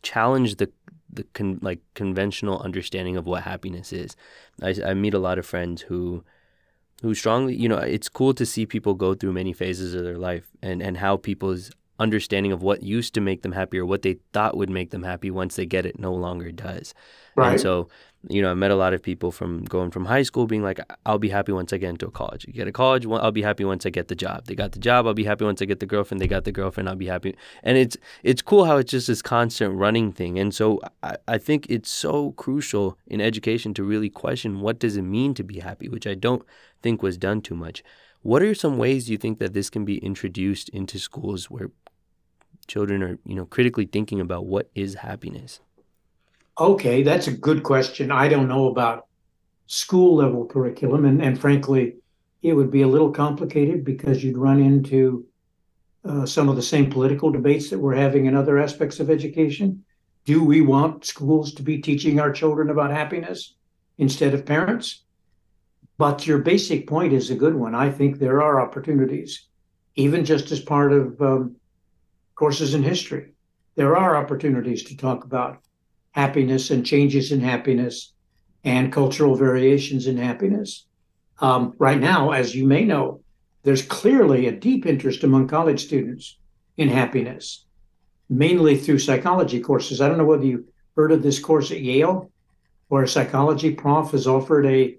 challenge 0.02 0.56
the 0.56 0.70
the 1.10 1.24
con- 1.32 1.58
like 1.62 1.80
conventional 1.94 2.60
understanding 2.60 3.16
of 3.16 3.26
what 3.26 3.42
happiness 3.42 3.92
is. 3.92 4.16
I, 4.62 4.74
I 4.84 4.94
meet 4.94 5.14
a 5.14 5.18
lot 5.18 5.38
of 5.38 5.46
friends 5.46 5.82
who 5.82 6.24
who 7.02 7.14
strongly, 7.14 7.54
you 7.54 7.68
know, 7.68 7.78
it's 7.78 8.08
cool 8.08 8.34
to 8.34 8.46
see 8.46 8.66
people 8.66 8.94
go 8.94 9.14
through 9.14 9.32
many 9.32 9.52
phases 9.52 9.94
of 9.94 10.04
their 10.04 10.18
life 10.18 10.48
and 10.62 10.82
and 10.82 10.96
how 10.98 11.16
people's 11.16 11.70
understanding 11.98 12.52
of 12.52 12.62
what 12.62 12.82
used 12.82 13.14
to 13.14 13.20
make 13.20 13.42
them 13.42 13.52
happy 13.52 13.78
or 13.78 13.86
what 13.86 14.02
they 14.02 14.18
thought 14.32 14.56
would 14.56 14.68
make 14.70 14.90
them 14.90 15.02
happy 15.02 15.30
once 15.30 15.56
they 15.56 15.64
get 15.64 15.86
it 15.86 15.98
no 15.98 16.12
longer 16.12 16.52
does. 16.52 16.92
Right. 17.34 17.52
And 17.52 17.60
so, 17.60 17.88
you 18.28 18.42
know, 18.42 18.50
I 18.50 18.54
met 18.54 18.70
a 18.70 18.76
lot 18.76 18.92
of 18.92 19.02
people 19.02 19.30
from 19.30 19.64
going 19.64 19.90
from 19.90 20.04
high 20.04 20.22
school 20.22 20.46
being 20.46 20.62
like, 20.62 20.80
I'll 21.04 21.18
be 21.18 21.28
happy 21.28 21.52
once 21.52 21.72
I 21.72 21.78
get 21.78 21.90
into 21.90 22.06
a 22.06 22.10
college. 22.10 22.44
You 22.46 22.52
get 22.52 22.66
a 22.66 22.72
college, 22.72 23.06
I'll 23.06 23.30
be 23.30 23.42
happy 23.42 23.64
once 23.64 23.86
I 23.86 23.90
get 23.90 24.08
the 24.08 24.16
job. 24.16 24.46
They 24.46 24.54
got 24.54 24.72
the 24.72 24.80
job, 24.80 25.06
I'll 25.06 25.14
be 25.14 25.24
happy 25.24 25.44
once 25.44 25.62
I 25.62 25.64
get 25.64 25.80
the 25.80 25.86
girlfriend. 25.86 26.20
They 26.20 26.26
got 26.26 26.44
the 26.44 26.52
girlfriend, 26.52 26.88
I'll 26.88 26.96
be 26.96 27.06
happy. 27.06 27.36
And 27.62 27.78
it's 27.78 27.96
it's 28.22 28.42
cool 28.42 28.64
how 28.64 28.78
it's 28.78 28.90
just 28.90 29.06
this 29.06 29.22
constant 29.22 29.74
running 29.74 30.12
thing. 30.12 30.38
And 30.38 30.54
so 30.54 30.80
I, 31.02 31.16
I 31.28 31.38
think 31.38 31.66
it's 31.68 31.90
so 31.90 32.32
crucial 32.32 32.98
in 33.06 33.20
education 33.20 33.74
to 33.74 33.84
really 33.84 34.10
question 34.10 34.60
what 34.60 34.78
does 34.78 34.96
it 34.96 35.02
mean 35.02 35.34
to 35.34 35.44
be 35.44 35.60
happy, 35.60 35.88
which 35.88 36.06
I 36.06 36.14
don't 36.14 36.44
think 36.82 37.02
was 37.02 37.16
done 37.16 37.42
too 37.42 37.54
much. 37.54 37.84
What 38.22 38.42
are 38.42 38.54
some 38.56 38.76
ways 38.76 39.08
you 39.08 39.18
think 39.18 39.38
that 39.38 39.52
this 39.52 39.70
can 39.70 39.84
be 39.84 39.98
introduced 39.98 40.68
into 40.70 40.98
schools 40.98 41.48
where 41.48 41.70
children 42.66 43.02
are, 43.04 43.18
you 43.24 43.36
know, 43.36 43.46
critically 43.46 43.86
thinking 43.86 44.20
about 44.20 44.46
what 44.46 44.68
is 44.74 44.94
happiness? 44.94 45.60
Okay, 46.58 47.02
that's 47.02 47.26
a 47.26 47.32
good 47.32 47.62
question. 47.62 48.10
I 48.10 48.28
don't 48.28 48.48
know 48.48 48.68
about 48.68 49.06
school 49.66 50.16
level 50.16 50.46
curriculum, 50.46 51.04
and, 51.04 51.20
and 51.22 51.38
frankly, 51.38 51.96
it 52.42 52.54
would 52.54 52.70
be 52.70 52.82
a 52.82 52.88
little 52.88 53.10
complicated 53.10 53.84
because 53.84 54.24
you'd 54.24 54.38
run 54.38 54.60
into 54.60 55.26
uh, 56.04 56.24
some 56.24 56.48
of 56.48 56.56
the 56.56 56.62
same 56.62 56.88
political 56.88 57.30
debates 57.30 57.68
that 57.68 57.78
we're 57.78 57.94
having 57.94 58.24
in 58.24 58.34
other 58.34 58.58
aspects 58.58 59.00
of 59.00 59.10
education. 59.10 59.84
Do 60.24 60.42
we 60.42 60.62
want 60.62 61.04
schools 61.04 61.52
to 61.54 61.62
be 61.62 61.78
teaching 61.78 62.20
our 62.20 62.32
children 62.32 62.70
about 62.70 62.90
happiness 62.90 63.54
instead 63.98 64.32
of 64.32 64.46
parents? 64.46 65.02
But 65.98 66.26
your 66.26 66.38
basic 66.38 66.86
point 66.86 67.12
is 67.12 67.30
a 67.30 67.34
good 67.34 67.54
one. 67.54 67.74
I 67.74 67.90
think 67.90 68.18
there 68.18 68.42
are 68.42 68.60
opportunities, 68.60 69.46
even 69.94 70.24
just 70.24 70.52
as 70.52 70.60
part 70.60 70.92
of 70.92 71.20
um, 71.20 71.56
courses 72.34 72.72
in 72.72 72.82
history. 72.82 73.32
There 73.74 73.96
are 73.96 74.16
opportunities 74.16 74.84
to 74.84 74.96
talk 74.96 75.24
about 75.24 75.58
happiness 76.16 76.70
and 76.70 76.84
changes 76.84 77.30
in 77.30 77.40
happiness 77.40 78.12
and 78.64 78.92
cultural 78.92 79.36
variations 79.36 80.06
in 80.06 80.16
happiness. 80.16 80.86
Um, 81.40 81.74
right 81.78 82.00
now, 82.00 82.30
as 82.30 82.54
you 82.54 82.66
may 82.66 82.84
know, 82.84 83.20
there's 83.62 83.82
clearly 83.82 84.46
a 84.46 84.52
deep 84.52 84.86
interest 84.86 85.22
among 85.24 85.46
college 85.46 85.84
students 85.84 86.38
in 86.78 86.88
happiness, 86.88 87.66
mainly 88.30 88.76
through 88.78 88.98
psychology 88.98 89.60
courses. 89.60 90.00
I 90.00 90.08
don't 90.08 90.16
know 90.16 90.24
whether 90.24 90.46
you 90.46 90.66
heard 90.96 91.12
of 91.12 91.22
this 91.22 91.38
course 91.38 91.70
at 91.70 91.82
Yale, 91.82 92.30
where 92.88 93.02
a 93.02 93.08
psychology 93.08 93.72
prof 93.72 94.12
has 94.12 94.26
offered 94.26 94.64
a, 94.64 94.96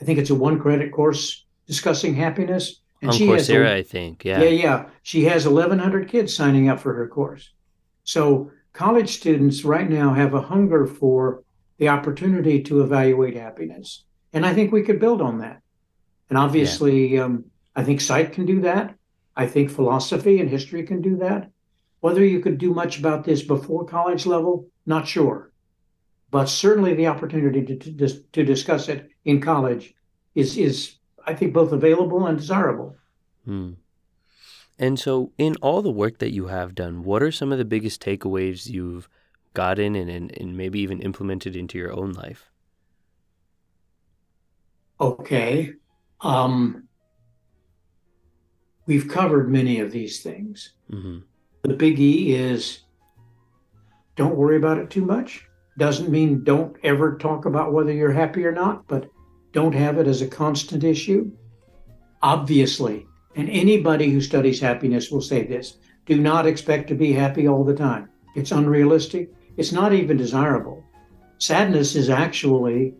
I 0.00 0.04
think 0.04 0.20
it's 0.20 0.30
a 0.30 0.34
one 0.34 0.60
credit 0.60 0.92
course 0.92 1.44
discussing 1.66 2.14
happiness. 2.14 2.80
And 3.00 3.10
On 3.10 3.16
she 3.16 3.26
Coursera, 3.26 3.64
has, 3.64 3.80
I 3.80 3.82
think. 3.82 4.24
Yeah. 4.24 4.42
Yeah, 4.42 4.50
yeah. 4.50 4.84
She 5.02 5.24
has 5.24 5.44
1,100 5.44 6.08
kids 6.08 6.36
signing 6.36 6.68
up 6.68 6.78
for 6.78 6.94
her 6.94 7.08
course. 7.08 7.50
So 8.04 8.52
college 8.72 9.16
students 9.16 9.64
right 9.64 9.88
now 9.88 10.14
have 10.14 10.34
a 10.34 10.40
hunger 10.40 10.86
for 10.86 11.42
the 11.78 11.88
opportunity 11.88 12.62
to 12.62 12.82
evaluate 12.82 13.36
happiness. 13.36 14.04
And 14.32 14.46
I 14.46 14.54
think 14.54 14.72
we 14.72 14.82
could 14.82 15.00
build 15.00 15.20
on 15.20 15.38
that. 15.38 15.60
And 16.28 16.38
obviously, 16.38 17.14
yeah. 17.14 17.24
um, 17.24 17.44
I 17.76 17.84
think 17.84 18.00
psych 18.00 18.32
can 18.32 18.46
do 18.46 18.60
that. 18.62 18.94
I 19.36 19.46
think 19.46 19.70
philosophy 19.70 20.40
and 20.40 20.48
history 20.48 20.82
can 20.84 21.02
do 21.02 21.16
that. 21.18 21.50
Whether 22.00 22.24
you 22.24 22.40
could 22.40 22.58
do 22.58 22.74
much 22.74 22.98
about 22.98 23.24
this 23.24 23.42
before 23.42 23.84
college 23.84 24.26
level, 24.26 24.68
not 24.86 25.06
sure. 25.06 25.52
But 26.30 26.46
certainly 26.46 26.94
the 26.94 27.08
opportunity 27.08 27.62
to, 27.64 27.76
to, 27.76 28.08
to 28.32 28.44
discuss 28.44 28.88
it 28.88 29.08
in 29.24 29.40
college 29.40 29.94
is, 30.34 30.56
is 30.56 30.96
I 31.26 31.34
think, 31.34 31.52
both 31.52 31.72
available 31.72 32.26
and 32.26 32.38
desirable. 32.38 32.96
Hmm. 33.44 33.72
And 34.78 34.98
so, 34.98 35.32
in 35.38 35.56
all 35.56 35.82
the 35.82 35.90
work 35.90 36.18
that 36.18 36.32
you 36.32 36.46
have 36.46 36.74
done, 36.74 37.04
what 37.04 37.22
are 37.22 37.32
some 37.32 37.52
of 37.52 37.58
the 37.58 37.64
biggest 37.64 38.02
takeaways 38.02 38.66
you've 38.66 39.08
gotten 39.54 39.94
and, 39.94 40.10
and, 40.10 40.36
and 40.38 40.56
maybe 40.56 40.80
even 40.80 41.00
implemented 41.00 41.54
into 41.54 41.78
your 41.78 41.92
own 41.92 42.12
life? 42.12 42.50
Okay. 45.00 45.74
Um, 46.20 46.88
we've 48.86 49.08
covered 49.08 49.50
many 49.50 49.80
of 49.80 49.90
these 49.90 50.22
things. 50.22 50.74
Mm-hmm. 50.90 51.18
The 51.62 51.74
big 51.74 51.98
E 52.00 52.34
is 52.34 52.80
don't 54.16 54.36
worry 54.36 54.56
about 54.56 54.78
it 54.78 54.90
too 54.90 55.04
much. 55.04 55.46
Doesn't 55.78 56.10
mean 56.10 56.44
don't 56.44 56.76
ever 56.84 57.16
talk 57.16 57.46
about 57.46 57.72
whether 57.72 57.92
you're 57.92 58.12
happy 58.12 58.44
or 58.44 58.52
not, 58.52 58.86
but 58.88 59.08
don't 59.52 59.74
have 59.74 59.98
it 59.98 60.06
as 60.06 60.22
a 60.22 60.28
constant 60.28 60.84
issue. 60.84 61.30
Obviously, 62.22 63.06
and 63.36 63.48
anybody 63.48 64.10
who 64.10 64.20
studies 64.20 64.60
happiness 64.60 65.10
will 65.10 65.20
say 65.20 65.44
this 65.44 65.78
do 66.06 66.20
not 66.20 66.46
expect 66.46 66.88
to 66.88 66.94
be 66.94 67.12
happy 67.12 67.46
all 67.46 67.64
the 67.64 67.74
time. 67.74 68.08
It's 68.34 68.50
unrealistic. 68.50 69.32
It's 69.56 69.72
not 69.72 69.92
even 69.92 70.16
desirable. 70.16 70.84
Sadness 71.38 71.94
is 71.94 72.10
actually, 72.10 72.94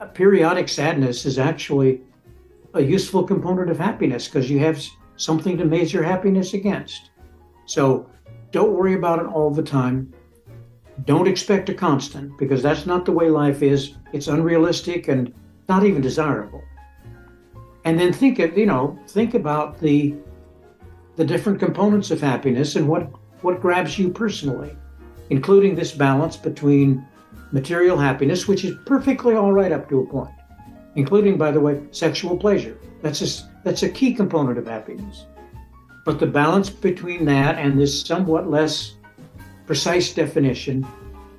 a 0.00 0.06
periodic 0.06 0.68
sadness 0.68 1.26
is 1.26 1.38
actually 1.38 2.00
a 2.72 2.82
useful 2.82 3.24
component 3.24 3.70
of 3.70 3.78
happiness 3.78 4.26
because 4.26 4.50
you 4.50 4.58
have 4.60 4.82
something 5.16 5.58
to 5.58 5.64
measure 5.64 6.02
happiness 6.02 6.54
against. 6.54 7.10
So 7.66 8.08
don't 8.50 8.72
worry 8.72 8.94
about 8.94 9.20
it 9.20 9.26
all 9.26 9.50
the 9.50 9.62
time. 9.62 10.12
Don't 11.04 11.28
expect 11.28 11.68
a 11.68 11.74
constant 11.74 12.36
because 12.38 12.62
that's 12.62 12.86
not 12.86 13.04
the 13.04 13.12
way 13.12 13.28
life 13.28 13.62
is. 13.62 13.96
It's 14.12 14.28
unrealistic 14.28 15.08
and 15.08 15.34
not 15.68 15.84
even 15.84 16.00
desirable. 16.00 16.62
And 17.84 17.98
then 17.98 18.12
think 18.12 18.38
of, 18.38 18.56
you 18.56 18.66
know, 18.66 18.98
think 19.08 19.34
about 19.34 19.80
the 19.80 20.14
the 21.16 21.24
different 21.24 21.60
components 21.60 22.10
of 22.10 22.20
happiness 22.20 22.74
and 22.76 22.88
what 22.88 23.08
what 23.42 23.60
grabs 23.60 23.98
you 23.98 24.08
personally, 24.08 24.76
including 25.30 25.74
this 25.74 25.92
balance 25.92 26.36
between 26.36 27.06
material 27.52 27.96
happiness, 27.96 28.48
which 28.48 28.64
is 28.64 28.74
perfectly 28.86 29.34
all 29.34 29.52
right 29.52 29.70
up 29.70 29.88
to 29.88 30.00
a 30.00 30.06
point, 30.06 30.34
including, 30.96 31.36
by 31.36 31.50
the 31.50 31.60
way, 31.60 31.80
sexual 31.90 32.36
pleasure. 32.36 32.76
That's 33.02 33.20
a, 33.20 33.44
that's 33.62 33.82
a 33.82 33.88
key 33.88 34.14
component 34.14 34.58
of 34.58 34.66
happiness. 34.66 35.26
But 36.04 36.18
the 36.18 36.26
balance 36.26 36.70
between 36.70 37.24
that 37.26 37.58
and 37.58 37.78
this 37.78 38.00
somewhat 38.00 38.50
less 38.50 38.94
precise 39.66 40.12
definition 40.12 40.86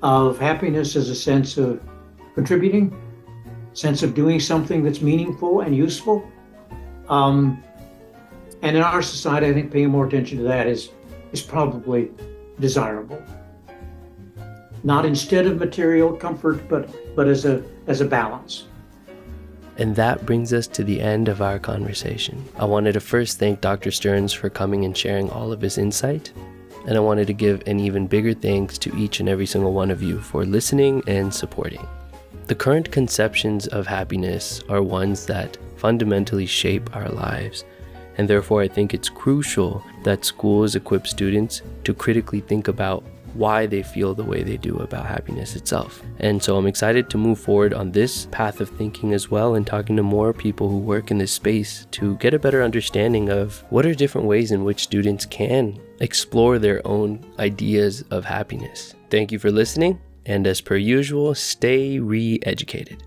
of 0.03 0.39
happiness 0.39 0.95
as 0.95 1.09
a 1.09 1.15
sense 1.15 1.57
of 1.57 1.81
contributing 2.35 2.95
sense 3.75 4.03
of 4.03 4.13
doing 4.13 4.39
something 4.39 4.83
that's 4.83 5.01
meaningful 5.01 5.61
and 5.61 5.75
useful. 5.75 6.25
Um, 7.09 7.63
and 8.61 8.75
in 8.75 8.81
our 8.81 9.01
society, 9.01 9.47
I 9.47 9.53
think 9.53 9.71
paying 9.71 9.89
more 9.89 10.07
attention 10.07 10.37
to 10.39 10.43
that 10.45 10.67
is 10.67 10.89
is 11.31 11.41
probably 11.41 12.09
desirable. 12.59 13.21
Not 14.83 15.05
instead 15.05 15.45
of 15.45 15.57
material 15.57 16.13
comfort, 16.13 16.67
but 16.67 16.89
but 17.15 17.27
as 17.27 17.45
a 17.45 17.63
as 17.87 18.01
a 18.01 18.05
balance. 18.05 18.65
And 19.77 19.95
that 19.97 20.25
brings 20.25 20.53
us 20.53 20.67
to 20.67 20.83
the 20.83 21.01
end 21.01 21.27
of 21.27 21.41
our 21.41 21.59
conversation. 21.59 22.43
I 22.57 22.65
wanted 22.65 22.93
to 22.93 23.01
first 23.01 23.39
thank 23.39 23.59
Dr. 23.59 23.91
Stearns 23.91 24.31
for 24.31 24.49
coming 24.49 24.85
and 24.85 24.95
sharing 24.95 25.29
all 25.29 25.51
of 25.51 25.59
his 25.59 25.77
insight. 25.77 26.31
And 26.87 26.95
I 26.95 27.01
wanted 27.01 27.27
to 27.27 27.33
give 27.33 27.61
an 27.67 27.79
even 27.79 28.07
bigger 28.07 28.33
thanks 28.33 28.77
to 28.77 28.95
each 28.95 29.19
and 29.19 29.27
every 29.27 29.45
single 29.45 29.73
one 29.73 29.91
of 29.91 30.01
you 30.01 30.21
for 30.21 30.45
listening 30.45 31.03
and 31.07 31.33
supporting. 31.33 31.85
The 32.47 32.55
current 32.55 32.91
conceptions 32.91 33.67
of 33.67 33.87
happiness 33.87 34.63
are 34.69 34.81
ones 34.81 35.25
that 35.25 35.57
fundamentally 35.77 36.45
shape 36.45 36.95
our 36.95 37.09
lives, 37.09 37.65
and 38.17 38.27
therefore 38.27 38.61
I 38.61 38.67
think 38.67 38.93
it's 38.93 39.09
crucial 39.09 39.83
that 40.03 40.25
schools 40.25 40.75
equip 40.75 41.07
students 41.07 41.61
to 41.83 41.93
critically 41.93 42.41
think 42.41 42.67
about 42.67 43.03
why 43.35 43.65
they 43.65 43.83
feel 43.83 44.15
the 44.15 44.23
way 44.23 44.43
they 44.43 44.57
do 44.57 44.77
about 44.77 45.05
happiness 45.05 45.55
itself. 45.55 46.01
And 46.19 46.41
so 46.41 46.55
I'm 46.57 46.67
excited 46.67 47.09
to 47.09 47.17
move 47.17 47.37
forward 47.37 47.73
on 47.73 47.91
this 47.91 48.27
path 48.27 48.61
of 48.61 48.69
thinking 48.69 49.13
as 49.13 49.29
well 49.29 49.55
and 49.55 49.67
talking 49.67 49.95
to 49.97 50.03
more 50.03 50.33
people 50.33 50.69
who 50.69 50.77
work 50.77 51.11
in 51.11 51.17
this 51.17 51.33
space 51.33 51.85
to 51.91 52.15
get 52.15 52.33
a 52.33 52.39
better 52.39 52.63
understanding 52.63 53.29
of 53.29 53.63
what 53.69 53.85
are 53.85 53.93
different 53.93 54.27
ways 54.27 54.51
in 54.51 54.63
which 54.63 54.83
students 54.83 55.25
can 55.25 55.79
explore 55.99 56.59
their 56.59 56.85
own 56.87 57.23
ideas 57.39 58.03
of 58.09 58.23
happiness. 58.23 58.95
Thank 59.09 59.31
you 59.31 59.39
for 59.39 59.51
listening. 59.51 59.99
And 60.25 60.47
as 60.47 60.61
per 60.61 60.77
usual, 60.77 61.35
stay 61.35 61.99
re 61.99 62.39
educated. 62.43 63.03